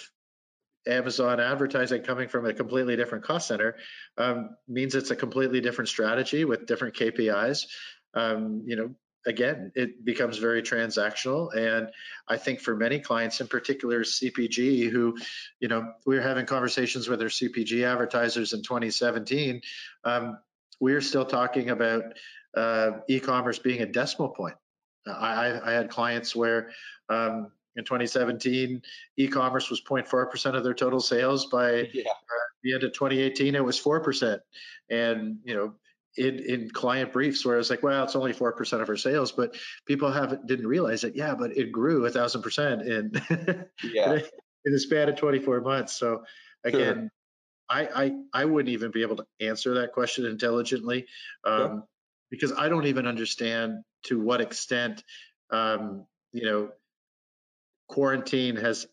[0.88, 3.78] Amazon advertising coming from a completely different cost center
[4.18, 7.68] um, means it's a completely different strategy with different KPIs.
[8.14, 8.94] Um, you know,
[9.26, 11.56] again, it becomes very transactional.
[11.56, 11.90] And
[12.28, 15.18] I think for many clients, in particular CPG, who,
[15.60, 19.62] you know, we were having conversations with our CPG advertisers in 2017,
[20.04, 20.38] um,
[20.84, 22.04] we're still talking about
[22.58, 24.56] uh, e-commerce being a decimal point.
[25.08, 26.72] I, I had clients where
[27.08, 28.82] um, in 2017,
[29.16, 31.46] e-commerce was 0.4% of their total sales.
[31.46, 32.04] By yeah.
[32.10, 34.40] uh, the end of 2018, it was 4%.
[34.90, 35.74] And, you know,
[36.18, 39.56] in, in client briefs where it's like, well, it's only 4% of our sales, but
[39.86, 41.16] people haven't didn't realize it.
[41.16, 43.12] yeah, but it grew a thousand percent in,
[43.86, 44.20] yeah.
[44.66, 45.94] in the span of 24 months.
[45.94, 46.24] So
[46.66, 47.10] again.
[47.70, 51.06] I, I, I wouldn't even be able to answer that question intelligently
[51.46, 51.84] um,
[52.30, 55.04] because I don't even understand to what extent,
[55.52, 56.70] um, you know,
[57.88, 58.88] quarantine has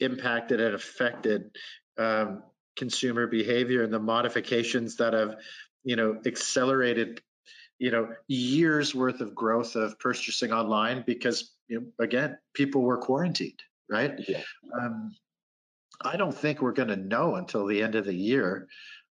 [0.00, 1.50] impacted and affected
[1.98, 2.42] um,
[2.76, 5.36] consumer behavior and the modifications that have,
[5.82, 7.20] you know, accelerated,
[7.78, 12.98] you know, years worth of growth of purchasing online because, you know, again, people were
[12.98, 14.12] quarantined, right?
[14.28, 14.42] Yeah.
[14.80, 15.14] Um,
[16.04, 18.68] I don't think we're going to know until the end of the year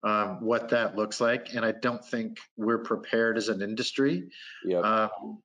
[0.03, 4.29] um, what that looks like, and I don't think we're prepared as an industry
[4.65, 4.83] yep.
[4.83, 5.41] um,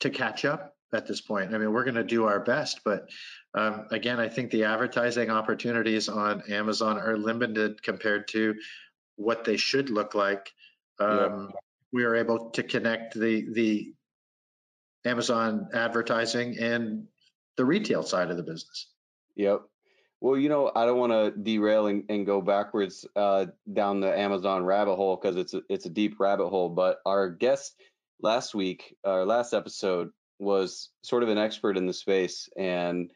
[0.00, 1.52] to catch up at this point.
[1.52, 3.08] I mean, we're going to do our best, but
[3.54, 8.54] um, again, I think the advertising opportunities on Amazon are limited compared to
[9.16, 10.50] what they should look like.
[11.00, 11.60] Um, yeah.
[11.92, 13.92] We are able to connect the the
[15.04, 17.06] Amazon advertising and
[17.56, 18.88] the retail side of the business.
[19.36, 19.62] Yep.
[20.24, 24.18] Well, you know, I don't want to derail and, and, go backwards uh, down the
[24.18, 26.70] Amazon rabbit hole because it's a, it's a deep rabbit hole.
[26.70, 27.74] But our guest
[28.22, 30.08] last week, our last episode,
[30.38, 33.10] was sort of an expert in the space, and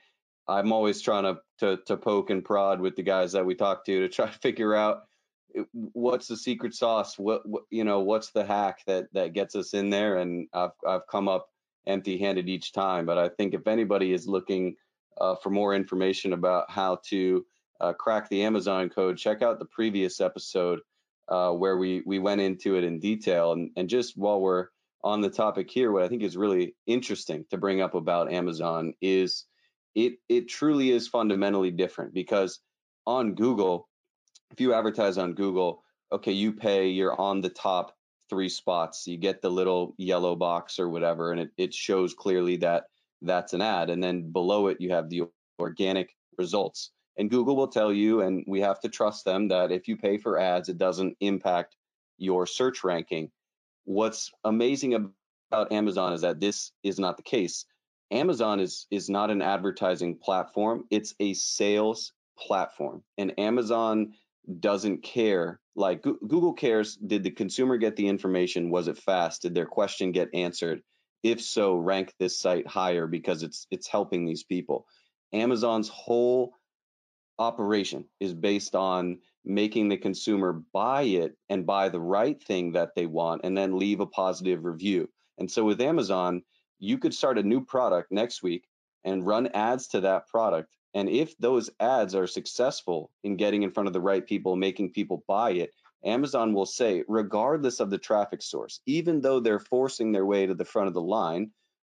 [0.49, 3.87] I'm always trying to, to to poke and prod with the guys that we talk
[3.87, 5.05] to to try to figure out
[5.57, 9.55] eh, what's the secret sauce, what, what you know, what's the hack that that gets
[9.55, 10.19] us in there.
[10.19, 11.49] And I've I've come up
[11.87, 14.77] empty-handed each time, but I think if anybody is looking
[15.21, 17.45] uh, for more information about how to
[17.81, 20.81] uh, crack the Amazon code, check out the previous episode
[21.29, 23.53] uh, where we we went into it in detail.
[23.53, 24.69] And and just while we're
[25.05, 28.95] on the topic here, what I think is really interesting to bring up about Amazon
[29.01, 29.45] is
[29.95, 32.61] it it truly is fundamentally different because
[33.07, 33.89] on Google,
[34.51, 37.95] if you advertise on Google, okay, you pay, you're on the top
[38.29, 42.57] three spots, you get the little yellow box or whatever, and it, it shows clearly
[42.59, 42.85] that
[43.23, 43.91] that's an ad.
[43.91, 45.23] And then below it, you have the
[45.59, 46.91] organic results.
[47.17, 50.19] And Google will tell you, and we have to trust them, that if you pay
[50.19, 51.77] for ads, it doesn't impact
[52.17, 53.31] your search ranking.
[53.85, 54.95] What's amazing
[55.51, 57.65] about Amazon is that this is not the case.
[58.11, 63.03] Amazon is is not an advertising platform, it's a sales platform.
[63.19, 64.15] And Amazon
[64.61, 69.55] doesn't care like Google cares did the consumer get the information was it fast did
[69.55, 70.83] their question get answered
[71.23, 74.87] if so rank this site higher because it's it's helping these people
[75.33, 76.53] amazon's whole
[77.39, 82.95] operation is based on making the consumer buy it and buy the right thing that
[82.95, 85.09] they want and then leave a positive review.
[85.39, 86.43] And so with Amazon,
[86.79, 88.67] you could start a new product next week
[89.05, 90.75] and run ads to that product.
[90.95, 94.91] And if those ads are successful in getting in front of the right people, making
[94.93, 95.71] people buy it,
[96.05, 100.55] Amazon will say, regardless of the traffic source, even though they're forcing their way to
[100.55, 101.51] the front of the line,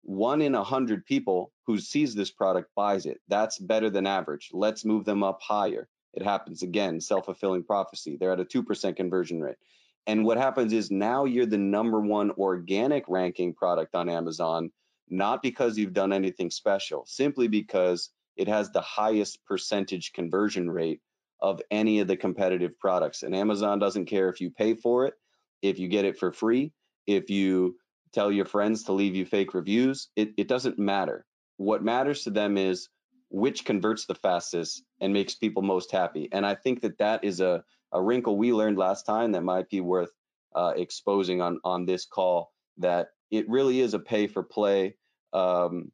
[0.04, 3.20] one in a hundred people who sees this product buys it.
[3.28, 4.50] That's better than average.
[4.54, 5.90] Let's move them up higher.
[6.14, 7.02] it happens again.
[7.02, 8.18] Self fulfilling prophecy.
[8.18, 9.58] They're at a 2% conversion rate.
[10.08, 14.72] And what happens is now you're the number one organic ranking product on Amazon,
[15.10, 21.02] not because you've done anything special, simply because it has the highest percentage conversion rate
[21.42, 23.24] of any of the competitive products.
[23.24, 25.14] And Amazon doesn't care if you pay for it,
[25.62, 26.74] if you get it for free,
[27.08, 27.76] if you
[28.14, 31.26] tell your friends to leave you fake reviews, it, it doesn't matter.
[31.58, 32.90] What matters to them is
[33.30, 36.30] which converts the fastest and makes people most happy.
[36.32, 39.70] And I think that that is a, a wrinkle we learned last time that might
[39.70, 40.10] be worth
[40.56, 44.96] uh, exposing on, on this call that it really is a pay for play
[45.34, 45.92] um,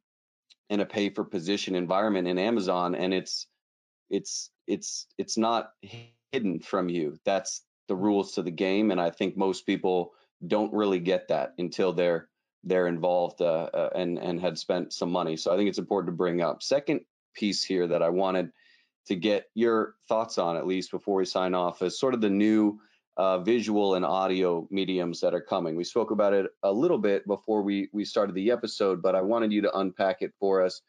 [0.70, 2.94] and a pay for position environment in Amazon.
[2.94, 3.46] And it's,
[4.08, 5.70] it's, it's, it's not
[6.32, 7.18] hidden from you.
[7.24, 8.90] That's the rules to the game.
[8.90, 10.12] And I think most people
[10.46, 12.28] don't really get that until they're
[12.64, 15.36] they're involved uh, uh, and and had spent some money.
[15.36, 16.62] So I think it's important to bring up.
[16.62, 17.02] Second
[17.34, 18.50] piece here that I wanted
[19.06, 22.30] to get your thoughts on, at least before we sign off, is sort of the
[22.30, 22.80] new
[23.16, 25.76] uh, visual and audio mediums that are coming.
[25.76, 29.22] We spoke about it a little bit before we we started the episode, but I
[29.22, 30.82] wanted you to unpack it for us.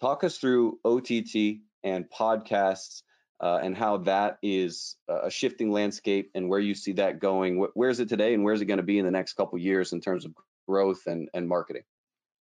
[0.00, 3.02] Talk us through OTT and podcasts
[3.40, 7.64] uh, and how that is a shifting landscape and where you see that going.
[7.74, 9.58] Where is it today and where is it going to be in the next couple
[9.58, 10.32] years in terms of
[10.68, 11.82] growth and, and marketing?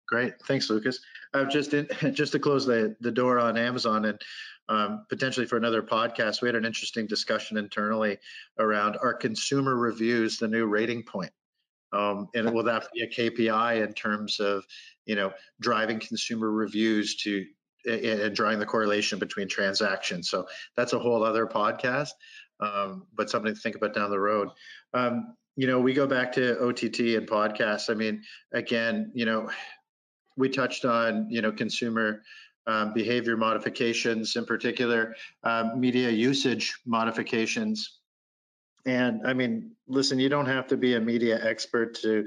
[0.08, 1.00] Great, thanks, Lucas.
[1.32, 4.20] Uh, just in, just to close the the door on Amazon and
[4.68, 8.18] um, potentially for another podcast, we had an interesting discussion internally
[8.58, 11.32] around our consumer reviews, the new rating point.
[11.92, 14.64] Um, and will that be a KPI in terms of,
[15.04, 17.44] you know, driving consumer reviews to
[17.86, 20.28] and drawing the correlation between transactions.
[20.30, 22.10] So that's a whole other podcast,
[22.60, 24.48] um, but something to think about down the road.
[24.94, 27.90] Um, you know, we go back to OTT and podcasts.
[27.90, 28.22] I mean,
[28.52, 29.50] again, you know,
[30.36, 32.22] we touched on you know consumer
[32.66, 35.14] um, behavior modifications, in particular,
[35.44, 37.98] um, media usage modifications.
[38.86, 42.26] And I mean, listen, you don't have to be a media expert to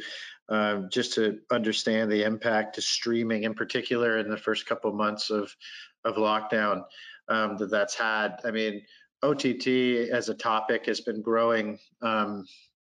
[0.49, 5.29] um, just to understand the impact to streaming, in particular, in the first couple months
[5.29, 5.55] of
[6.03, 6.83] of lockdown
[7.27, 8.37] um, that that's had.
[8.45, 8.83] I mean,
[9.23, 9.67] OTT
[10.11, 12.45] as a topic has been growing, um,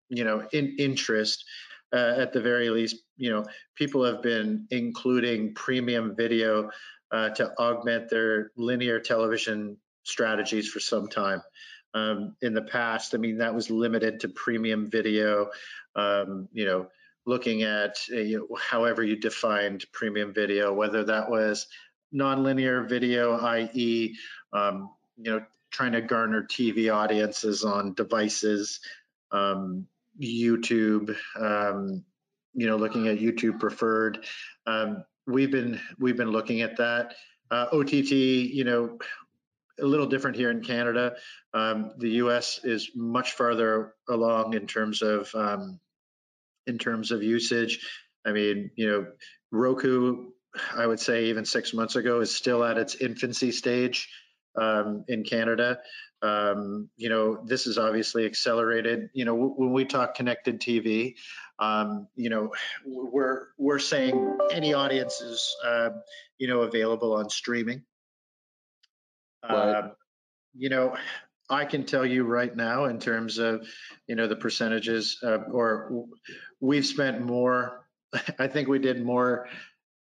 [0.10, 1.46] you know, in interest.
[1.92, 3.44] Uh, at the very least, you know,
[3.76, 6.70] people have been including premium video
[7.12, 11.42] uh, to augment their linear television strategies for some time.
[11.96, 15.50] Um, in the past, I mean, that was limited to premium video,
[15.96, 16.88] um, you know,
[17.30, 21.68] looking at uh, you know, however you defined premium video, whether that was
[22.14, 24.16] nonlinear video, i.e.,
[24.52, 28.80] um, you know, trying to garner TV audiences on devices,
[29.32, 29.86] um,
[30.20, 32.04] YouTube, um,
[32.54, 34.26] you know, looking at YouTube preferred.
[34.66, 37.14] Um, we've been we've been looking at that.
[37.52, 38.98] Uh, OTT, you know,
[39.80, 41.16] a little different here in Canada.
[41.54, 42.60] Um, the U.S.
[42.64, 45.80] is much farther along in terms of um,
[46.70, 47.86] in terms of usage.
[48.26, 49.08] I mean, you know,
[49.52, 50.28] Roku,
[50.76, 54.10] I would say even six months ago, is still at its infancy stage
[54.60, 55.80] um, in Canada.
[56.22, 59.10] Um, you know, this is obviously accelerated.
[59.14, 61.16] You know, w- when we talk connected TV,
[61.60, 62.52] um, you know,
[62.86, 65.90] we're we're saying any audience is, uh,
[66.38, 67.84] you know, available on streaming.
[69.44, 69.76] Right.
[69.76, 69.92] Um,
[70.58, 70.98] you know,
[71.50, 73.68] I can tell you right now in terms of,
[74.08, 76.06] you know, the percentages, uh, or
[76.60, 77.88] we've spent more.
[78.40, 79.48] I think we did more,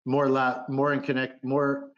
[0.04, 1.90] more, la- more in connect, more,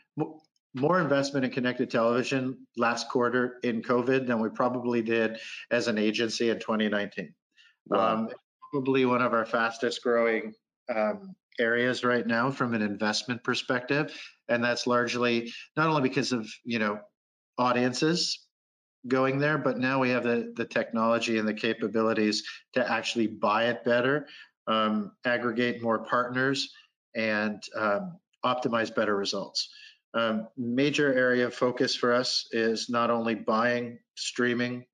[0.74, 5.38] more investment in connected television last quarter in COVID than we probably did
[5.70, 7.34] as an agency in 2019.
[7.86, 8.14] Wow.
[8.14, 8.28] Um,
[8.72, 10.52] probably one of our fastest growing
[10.94, 14.16] um, areas right now from an investment perspective,
[14.48, 17.00] and that's largely not only because of you know
[17.58, 18.46] audiences
[19.08, 22.42] going there, but now we have the the technology and the capabilities
[22.74, 24.26] to actually buy it better,
[24.66, 26.72] um, aggregate more partners,
[27.14, 29.70] and um, optimize better results.
[30.12, 34.84] Um, major area of focus for us is not only buying streaming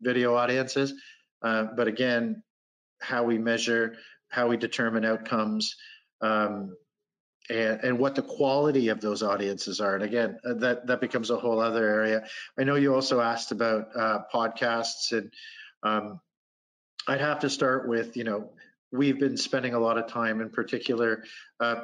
[0.00, 0.94] video audiences,
[1.42, 2.42] uh, but again,
[3.00, 3.94] how we measure,
[4.28, 5.76] how we determine outcomes,
[6.20, 6.76] um,
[7.50, 9.94] and, and what the quality of those audiences are.
[9.94, 12.26] And again, uh, that that becomes a whole other area.
[12.58, 15.32] I know you also asked about uh, podcasts, and
[15.82, 16.20] um,
[17.06, 18.50] I'd have to start with you know
[18.92, 21.24] we've been spending a lot of time, in particular.
[21.60, 21.82] Uh,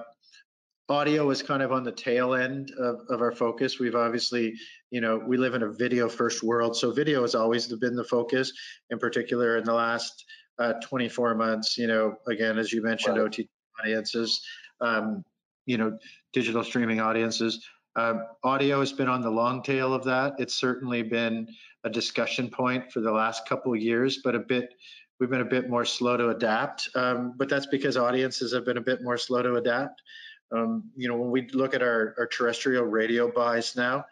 [0.88, 3.78] audio is kind of on the tail end of, of our focus.
[3.78, 4.54] We've obviously,
[4.90, 6.76] you know, we live in a video first world.
[6.76, 8.52] So video has always been the focus,
[8.90, 10.24] in particular in the last
[10.58, 13.26] uh, 24 months, you know, again, as you mentioned, right.
[13.26, 13.48] OTT
[13.80, 14.40] audiences,
[14.80, 15.24] um,
[15.66, 15.98] you know,
[16.32, 17.64] digital streaming audiences.
[17.96, 20.34] Um, audio has been on the long tail of that.
[20.38, 21.48] It's certainly been
[21.84, 24.74] a discussion point for the last couple of years, but a bit
[25.20, 26.88] we've been a bit more slow to adapt.
[26.96, 30.02] Um, but that's because audiences have been a bit more slow to adapt.
[30.50, 34.04] Um, you know, when we look at our, our terrestrial radio buys now,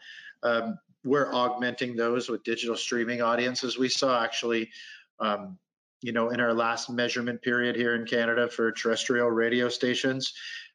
[0.43, 3.79] um, we're augmenting those with digital streaming audiences.
[3.79, 4.71] We saw actually,
[5.19, 5.59] um,
[6.01, 10.33] you know, in our last measurement period here in Canada for terrestrial radio stations,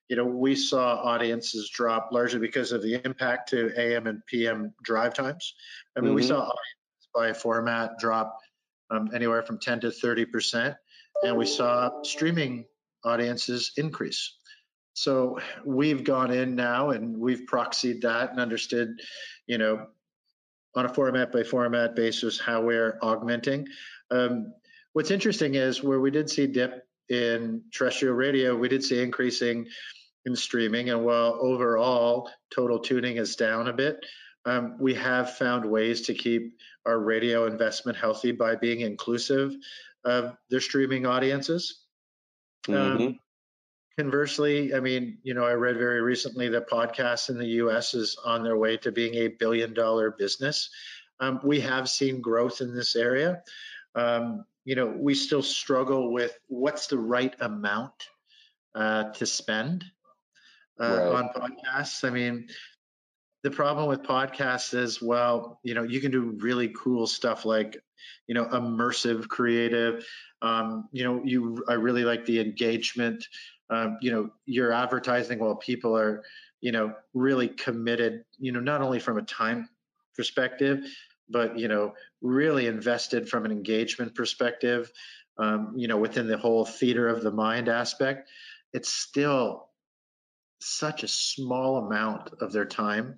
[0.10, 4.74] you know, we saw audiences drop largely because of the impact to AM and PM
[4.82, 5.54] drive times.
[5.96, 6.16] I mean, mm-hmm.
[6.16, 8.40] we saw audiences by format drop
[8.90, 10.76] um, anywhere from 10 to 30 percent,
[11.24, 12.66] and we saw streaming
[13.04, 14.34] audiences increase.
[14.94, 19.00] So we've gone in now and we've proxied that and understood,
[19.46, 19.88] you know,
[20.74, 23.68] on a format by format basis how we're augmenting.
[24.10, 24.54] Um,
[24.94, 29.68] what's interesting is where we did see dip in terrestrial radio, we did see increasing
[30.28, 30.90] in streaming.
[30.92, 34.06] And while overall total tuning is down a bit,
[34.46, 39.56] um, we have found ways to keep our radio investment healthy by being inclusive
[40.06, 41.82] of their streaming audiences.
[42.68, 43.04] Um, mm-hmm.
[43.04, 43.20] Um,
[43.98, 48.18] conversely, I mean, you know, I read very recently that podcasts in the US is
[48.24, 50.70] on their way to being a billion dollar business.
[51.20, 53.42] Um, we have seen growth in this area.
[53.96, 57.94] Um, you know, we still struggle with what's the right amount
[58.76, 59.84] uh, to spend
[60.80, 61.16] uh, right.
[61.16, 62.04] on podcasts.
[62.04, 62.48] I mean,
[63.44, 67.78] the problem with podcasts is, well, you know, you can do really cool stuff like,
[68.28, 70.06] you know, immersive, creative.
[70.42, 73.26] Um, you know, you I really like the engagement.
[73.70, 76.24] Um, you know, you're advertising while people are,
[76.62, 78.24] you know, really committed.
[78.40, 79.70] You know, not only from a time
[80.16, 80.84] perspective,
[81.30, 84.92] but you know, really invested from an engagement perspective.
[85.38, 88.30] Um, you know, within the whole theater of the mind aspect,
[88.74, 89.67] it's still
[90.60, 93.18] such a small amount of their time.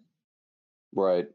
[0.96, 1.26] Right.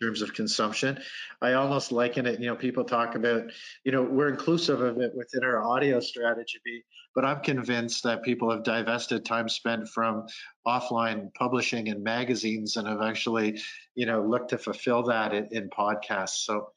[0.00, 0.98] In terms of consumption,
[1.40, 2.40] I almost liken it.
[2.40, 3.44] You know, people talk about,
[3.84, 6.84] you know, we're inclusive of it within our audio strategy,
[7.14, 10.26] but I'm convinced that people have divested time spent from
[10.66, 13.60] offline publishing and magazines and have actually,
[13.94, 16.44] you know, looked to fulfill that in, in podcasts.
[16.44, 16.70] So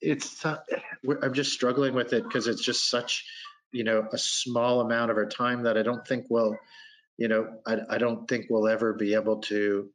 [0.00, 0.58] it's, uh,
[1.22, 3.24] I'm just struggling with it because it's just such,
[3.72, 6.56] you know, a small amount of our time that I don't think will
[7.16, 9.88] you know, I, I don't think we'll ever be able to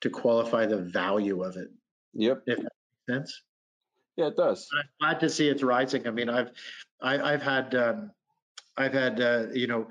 [0.00, 1.68] to qualify the value of it.
[2.14, 2.42] Yep.
[2.46, 3.42] If that makes sense.
[4.16, 4.68] Yeah, it does.
[4.70, 6.06] But I'm glad to see it's rising.
[6.06, 6.50] I mean, I've
[7.00, 8.10] I, have i have had um,
[8.76, 9.88] I've had uh, you know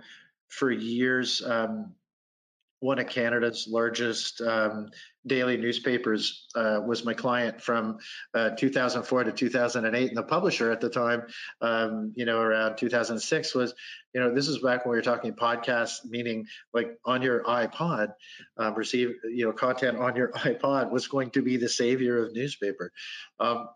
[0.49, 1.93] for years um,
[2.79, 4.89] one of Canada's largest um,
[5.27, 7.97] daily newspapers uh, was my client from
[8.33, 11.23] uh, 2004 to 2008, and the publisher at the time,
[11.61, 13.73] um, you know, around 2006 was,
[14.13, 18.13] you know, this is back when we were talking podcasts, meaning like on your iPod,
[18.57, 22.33] um, receive, you know, content on your iPod was going to be the savior of
[22.33, 22.91] newspaper.
[23.39, 23.69] Um,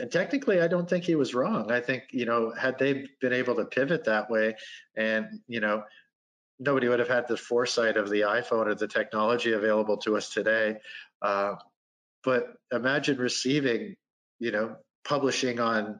[0.00, 1.70] and technically, I don't think he was wrong.
[1.70, 4.56] I think, you know, had they been able to pivot that way
[4.96, 5.84] and, you know,
[6.62, 10.30] nobody would have had the foresight of the iPhone or the technology available to us
[10.30, 10.76] today.
[11.20, 11.54] Uh,
[12.24, 13.96] but imagine receiving,
[14.38, 15.98] you know, publishing on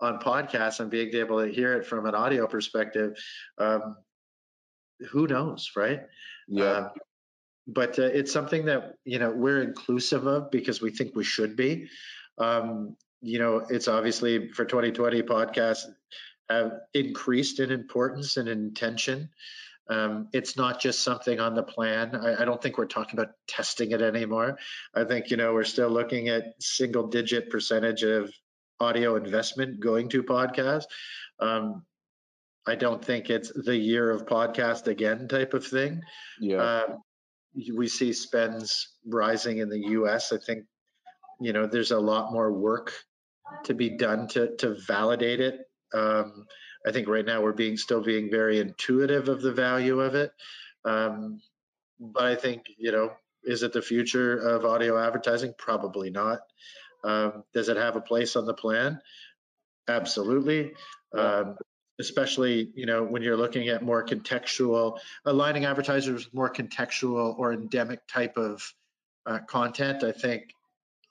[0.00, 3.16] on podcasts and being able to hear it from an audio perspective.
[3.58, 3.96] Um,
[5.10, 6.02] who knows, right?
[6.48, 6.64] Yeah.
[6.64, 6.90] Um,
[7.66, 11.56] but uh, it's something that you know we're inclusive of because we think we should
[11.56, 11.88] be.
[12.38, 15.86] Um, you know, it's obviously for 2020 podcasts
[16.50, 19.30] have increased in importance and intention.
[19.88, 22.14] Um, it's not just something on the plan.
[22.16, 24.58] I, I, don't think we're talking about testing it anymore.
[24.94, 28.32] I think you know we're still looking at single digit percentage of
[28.80, 30.84] audio investment going to podcast.
[31.38, 31.84] Um,
[32.66, 36.00] I don't think it's the year of podcast again type of thing.
[36.40, 36.62] Yeah.
[36.62, 36.96] Uh,
[37.74, 40.32] we see spends rising in the U.S.
[40.32, 40.64] I think
[41.40, 42.92] you know there's a lot more work
[43.64, 45.60] to be done to to validate it.
[45.92, 46.46] Um,
[46.86, 50.32] I think right now we're being still being very intuitive of the value of it.
[50.84, 51.40] Um,
[51.98, 53.12] but I think, you know,
[53.42, 55.54] is it the future of audio advertising?
[55.58, 56.40] Probably not.
[57.02, 59.00] Um, does it have a place on the plan?
[59.88, 60.72] Absolutely.
[61.16, 61.56] Um,
[62.00, 67.52] especially, you know, when you're looking at more contextual, aligning advertisers with more contextual or
[67.52, 68.62] endemic type of
[69.26, 70.02] uh, content.
[70.02, 70.50] I think,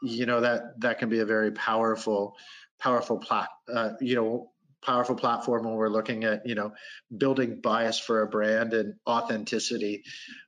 [0.02, 2.36] you know, that that can be a very powerful,
[2.80, 4.52] powerful plat, uh, you know,
[4.84, 6.74] powerful platform when we're looking at you know
[7.16, 10.04] building bias for a brand and authenticity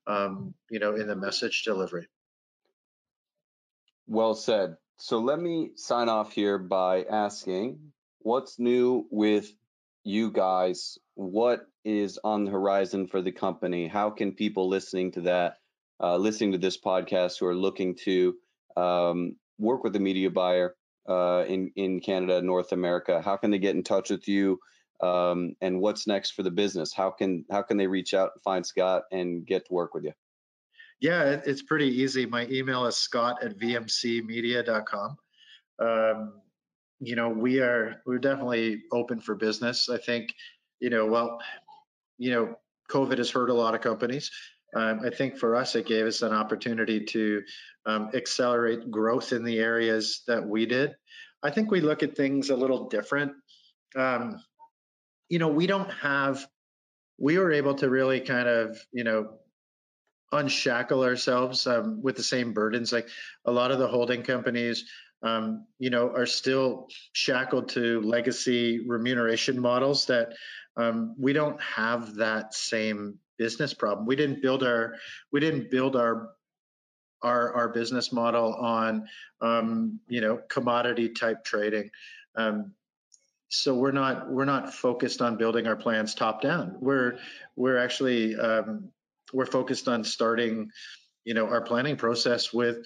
[0.08, 2.08] um, you know in the message delivery.
[4.08, 4.78] Well said.
[4.98, 9.52] So let me sign off here by asking what's new with
[10.04, 10.98] you guys?
[11.16, 13.88] What is on the horizon for the company?
[13.88, 15.58] How can people listening to that
[16.02, 18.36] uh, listening to this podcast who are looking to
[18.76, 20.76] um, work with a media buyer
[21.08, 24.60] uh, in in Canada, North America, how can they get in touch with you?
[25.02, 26.94] Um, and what's next for the business?
[26.94, 30.04] How can how can they reach out and find Scott and get to work with
[30.04, 30.14] you?
[31.02, 32.26] Yeah, it's pretty easy.
[32.26, 35.18] My email is scott at vmcmedia.com.
[35.80, 36.34] Um,
[37.00, 39.90] you know, we are we're definitely open for business.
[39.90, 40.34] I think,
[40.80, 41.40] you know, well,
[42.18, 42.56] you know,
[42.90, 44.32] COVID has hurt a lot of companies.
[44.76, 47.44] Um, I think for us, it gave us an opportunity to
[47.86, 50.96] um, accelerate growth in the areas that we did.
[51.42, 53.32] I think we look at things a little different.
[53.96, 54.42] Um,
[55.30, 56.46] you know, we don't have,
[57.18, 59.38] we were able to really kind of, you know,
[60.32, 62.92] unshackle ourselves um, with the same burdens.
[62.92, 63.08] Like
[63.46, 64.90] a lot of the holding companies,
[65.24, 70.34] um, you know, are still shackled to legacy remuneration models that
[70.76, 74.06] um, we don't have that same business problem.
[74.06, 74.96] We didn't build our
[75.32, 76.30] we didn't build our
[77.22, 79.08] our our business model on
[79.42, 81.90] um, you know commodity type trading.
[82.36, 82.74] Um,
[83.50, 86.76] so we're not we're not focused on building our plans top down.
[86.80, 87.18] We're
[87.56, 88.90] we're actually um,
[89.34, 90.70] we're focused on starting
[91.24, 92.86] you know our planning process with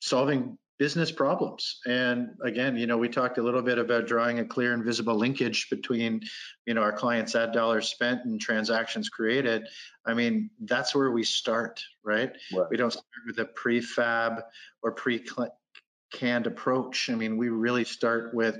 [0.00, 1.80] solving business problems.
[1.86, 5.14] And again, you know, we talked a little bit about drawing a clear and visible
[5.14, 6.20] linkage between,
[6.66, 9.68] you know, our clients' ad dollars spent and transactions created.
[10.04, 12.32] I mean, that's where we start, right?
[12.54, 12.66] right.
[12.70, 14.42] We don't start with a prefab
[14.82, 17.08] or pre-canned approach.
[17.08, 18.56] I mean, we really start with,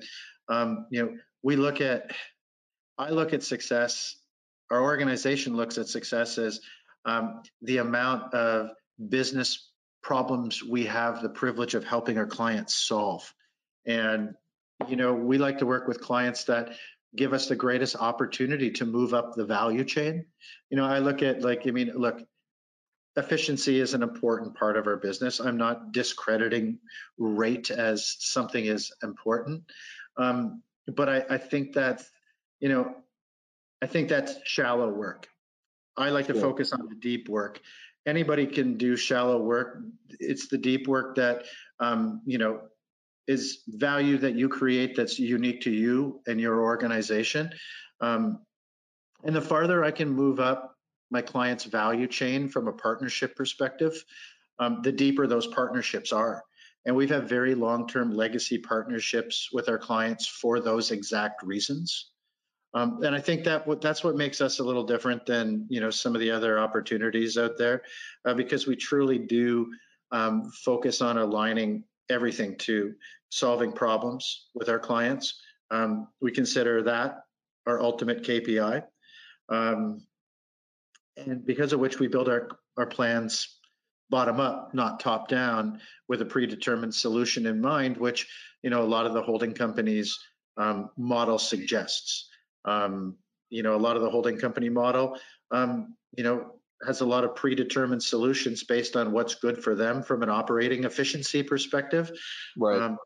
[0.49, 2.12] um, you know, we look at,
[2.97, 4.17] I look at success.
[4.71, 6.61] Our organization looks at success as
[7.05, 8.69] um, the amount of
[9.09, 9.73] business
[10.05, 13.34] problems we have the privilege of helping our clients solve.
[13.86, 14.34] And,
[14.86, 16.76] you know, we like to work with clients that
[17.16, 20.26] give us the greatest opportunity to move up the value chain.
[20.68, 22.20] You know, I look at like, I mean, look,
[23.16, 25.40] efficiency is an important part of our business.
[25.40, 26.80] I'm not discrediting
[27.16, 29.62] rate as something is important.
[30.18, 32.02] Um, but I, I think that,
[32.61, 32.94] you know,
[33.80, 35.28] I think that's shallow work.
[35.96, 37.61] I like to focus on the deep work
[38.07, 39.82] anybody can do shallow work.
[40.20, 41.44] It's the deep work that
[41.80, 42.61] um, you know
[43.26, 47.50] is value that you create that's unique to you and your organization.
[48.00, 48.40] Um,
[49.24, 50.76] and the farther I can move up
[51.11, 54.05] my client's value chain from a partnership perspective,
[54.59, 56.42] um, the deeper those partnerships are.
[56.86, 62.11] And we've had very long-term legacy partnerships with our clients for those exact reasons.
[62.75, 65.91] Um, and I think that that's what makes us a little different than you know
[65.91, 67.83] some of the other opportunities out there,
[68.25, 69.72] uh, because we truly do
[70.11, 72.95] um, focus on aligning everything to
[73.31, 75.41] solving problems with our clients.
[75.70, 77.20] Um, we consider that
[77.66, 78.83] our ultimate KPI,
[79.49, 80.05] um,
[81.16, 83.57] and because of which we build our our plans
[84.11, 88.27] bottom up, not top down, with a predetermined solution in mind, which
[88.64, 90.18] you know a lot of the holding companies
[90.57, 92.31] um, model suggests.
[92.65, 93.17] Um,
[93.51, 95.19] you know, a lot of the holding company model,
[95.51, 96.55] um, you know,
[96.87, 100.85] has a lot of predetermined solutions based on what's good for them from an operating
[100.85, 102.11] efficiency perspective.
[102.57, 102.81] Right.
[102.81, 102.99] Um,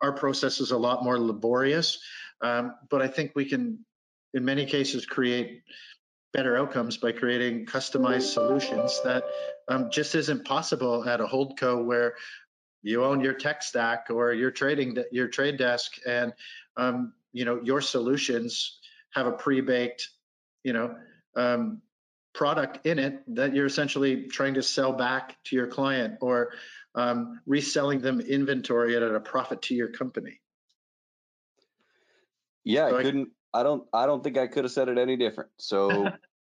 [0.00, 1.98] our process is a lot more laborious,
[2.42, 3.84] um, but I think we can,
[4.34, 5.62] in many cases, create
[6.32, 9.24] better outcomes by creating customized solutions that
[9.68, 12.14] um, just isn't possible at a holdco where
[12.82, 16.32] you own your tech stack or your trading your trade desk and
[16.76, 18.78] um, you know your solutions
[19.16, 20.10] have a pre-baked,
[20.62, 20.94] you know,
[21.34, 21.80] um,
[22.34, 26.52] product in it that you're essentially trying to sell back to your client or
[26.94, 30.38] um, reselling them inventory at a profit to your company.
[32.62, 33.30] Yeah, so I couldn't.
[33.54, 33.84] I, I don't.
[33.92, 35.50] I don't think I could have said it any different.
[35.58, 36.10] So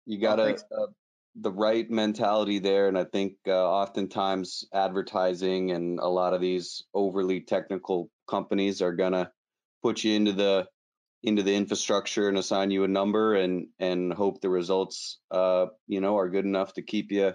[0.05, 0.87] you got to uh,
[1.35, 6.83] the right mentality there, and I think uh, oftentimes advertising and a lot of these
[6.93, 9.31] overly technical companies are gonna
[9.81, 10.67] put you into the
[11.23, 15.99] into the infrastructure and assign you a number and and hope the results uh you
[15.99, 17.33] know are good enough to keep you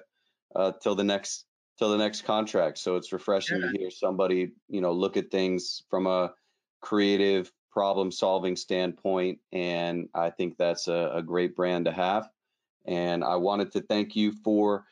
[0.57, 1.45] uh till the next
[1.79, 3.71] till the next contract so it's refreshing yeah.
[3.71, 6.33] to hear somebody you know look at things from a
[6.81, 12.29] creative problem solving standpoint and i think that's a, a great brand to have
[12.87, 14.85] and i wanted to thank you for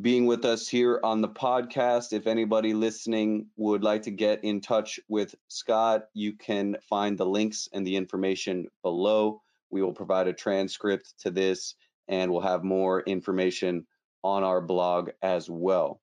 [0.00, 2.12] being with us here on the podcast.
[2.12, 7.26] If anybody listening would like to get in touch with Scott, you can find the
[7.26, 9.40] links and the information below.
[9.70, 11.74] We will provide a transcript to this
[12.08, 13.86] and we'll have more information
[14.22, 16.00] on our blog as well.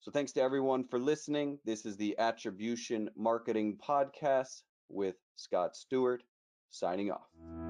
[0.00, 1.58] So, thanks to everyone for listening.
[1.64, 6.22] This is the Attribution Marketing Podcast with Scott Stewart
[6.70, 7.69] signing off.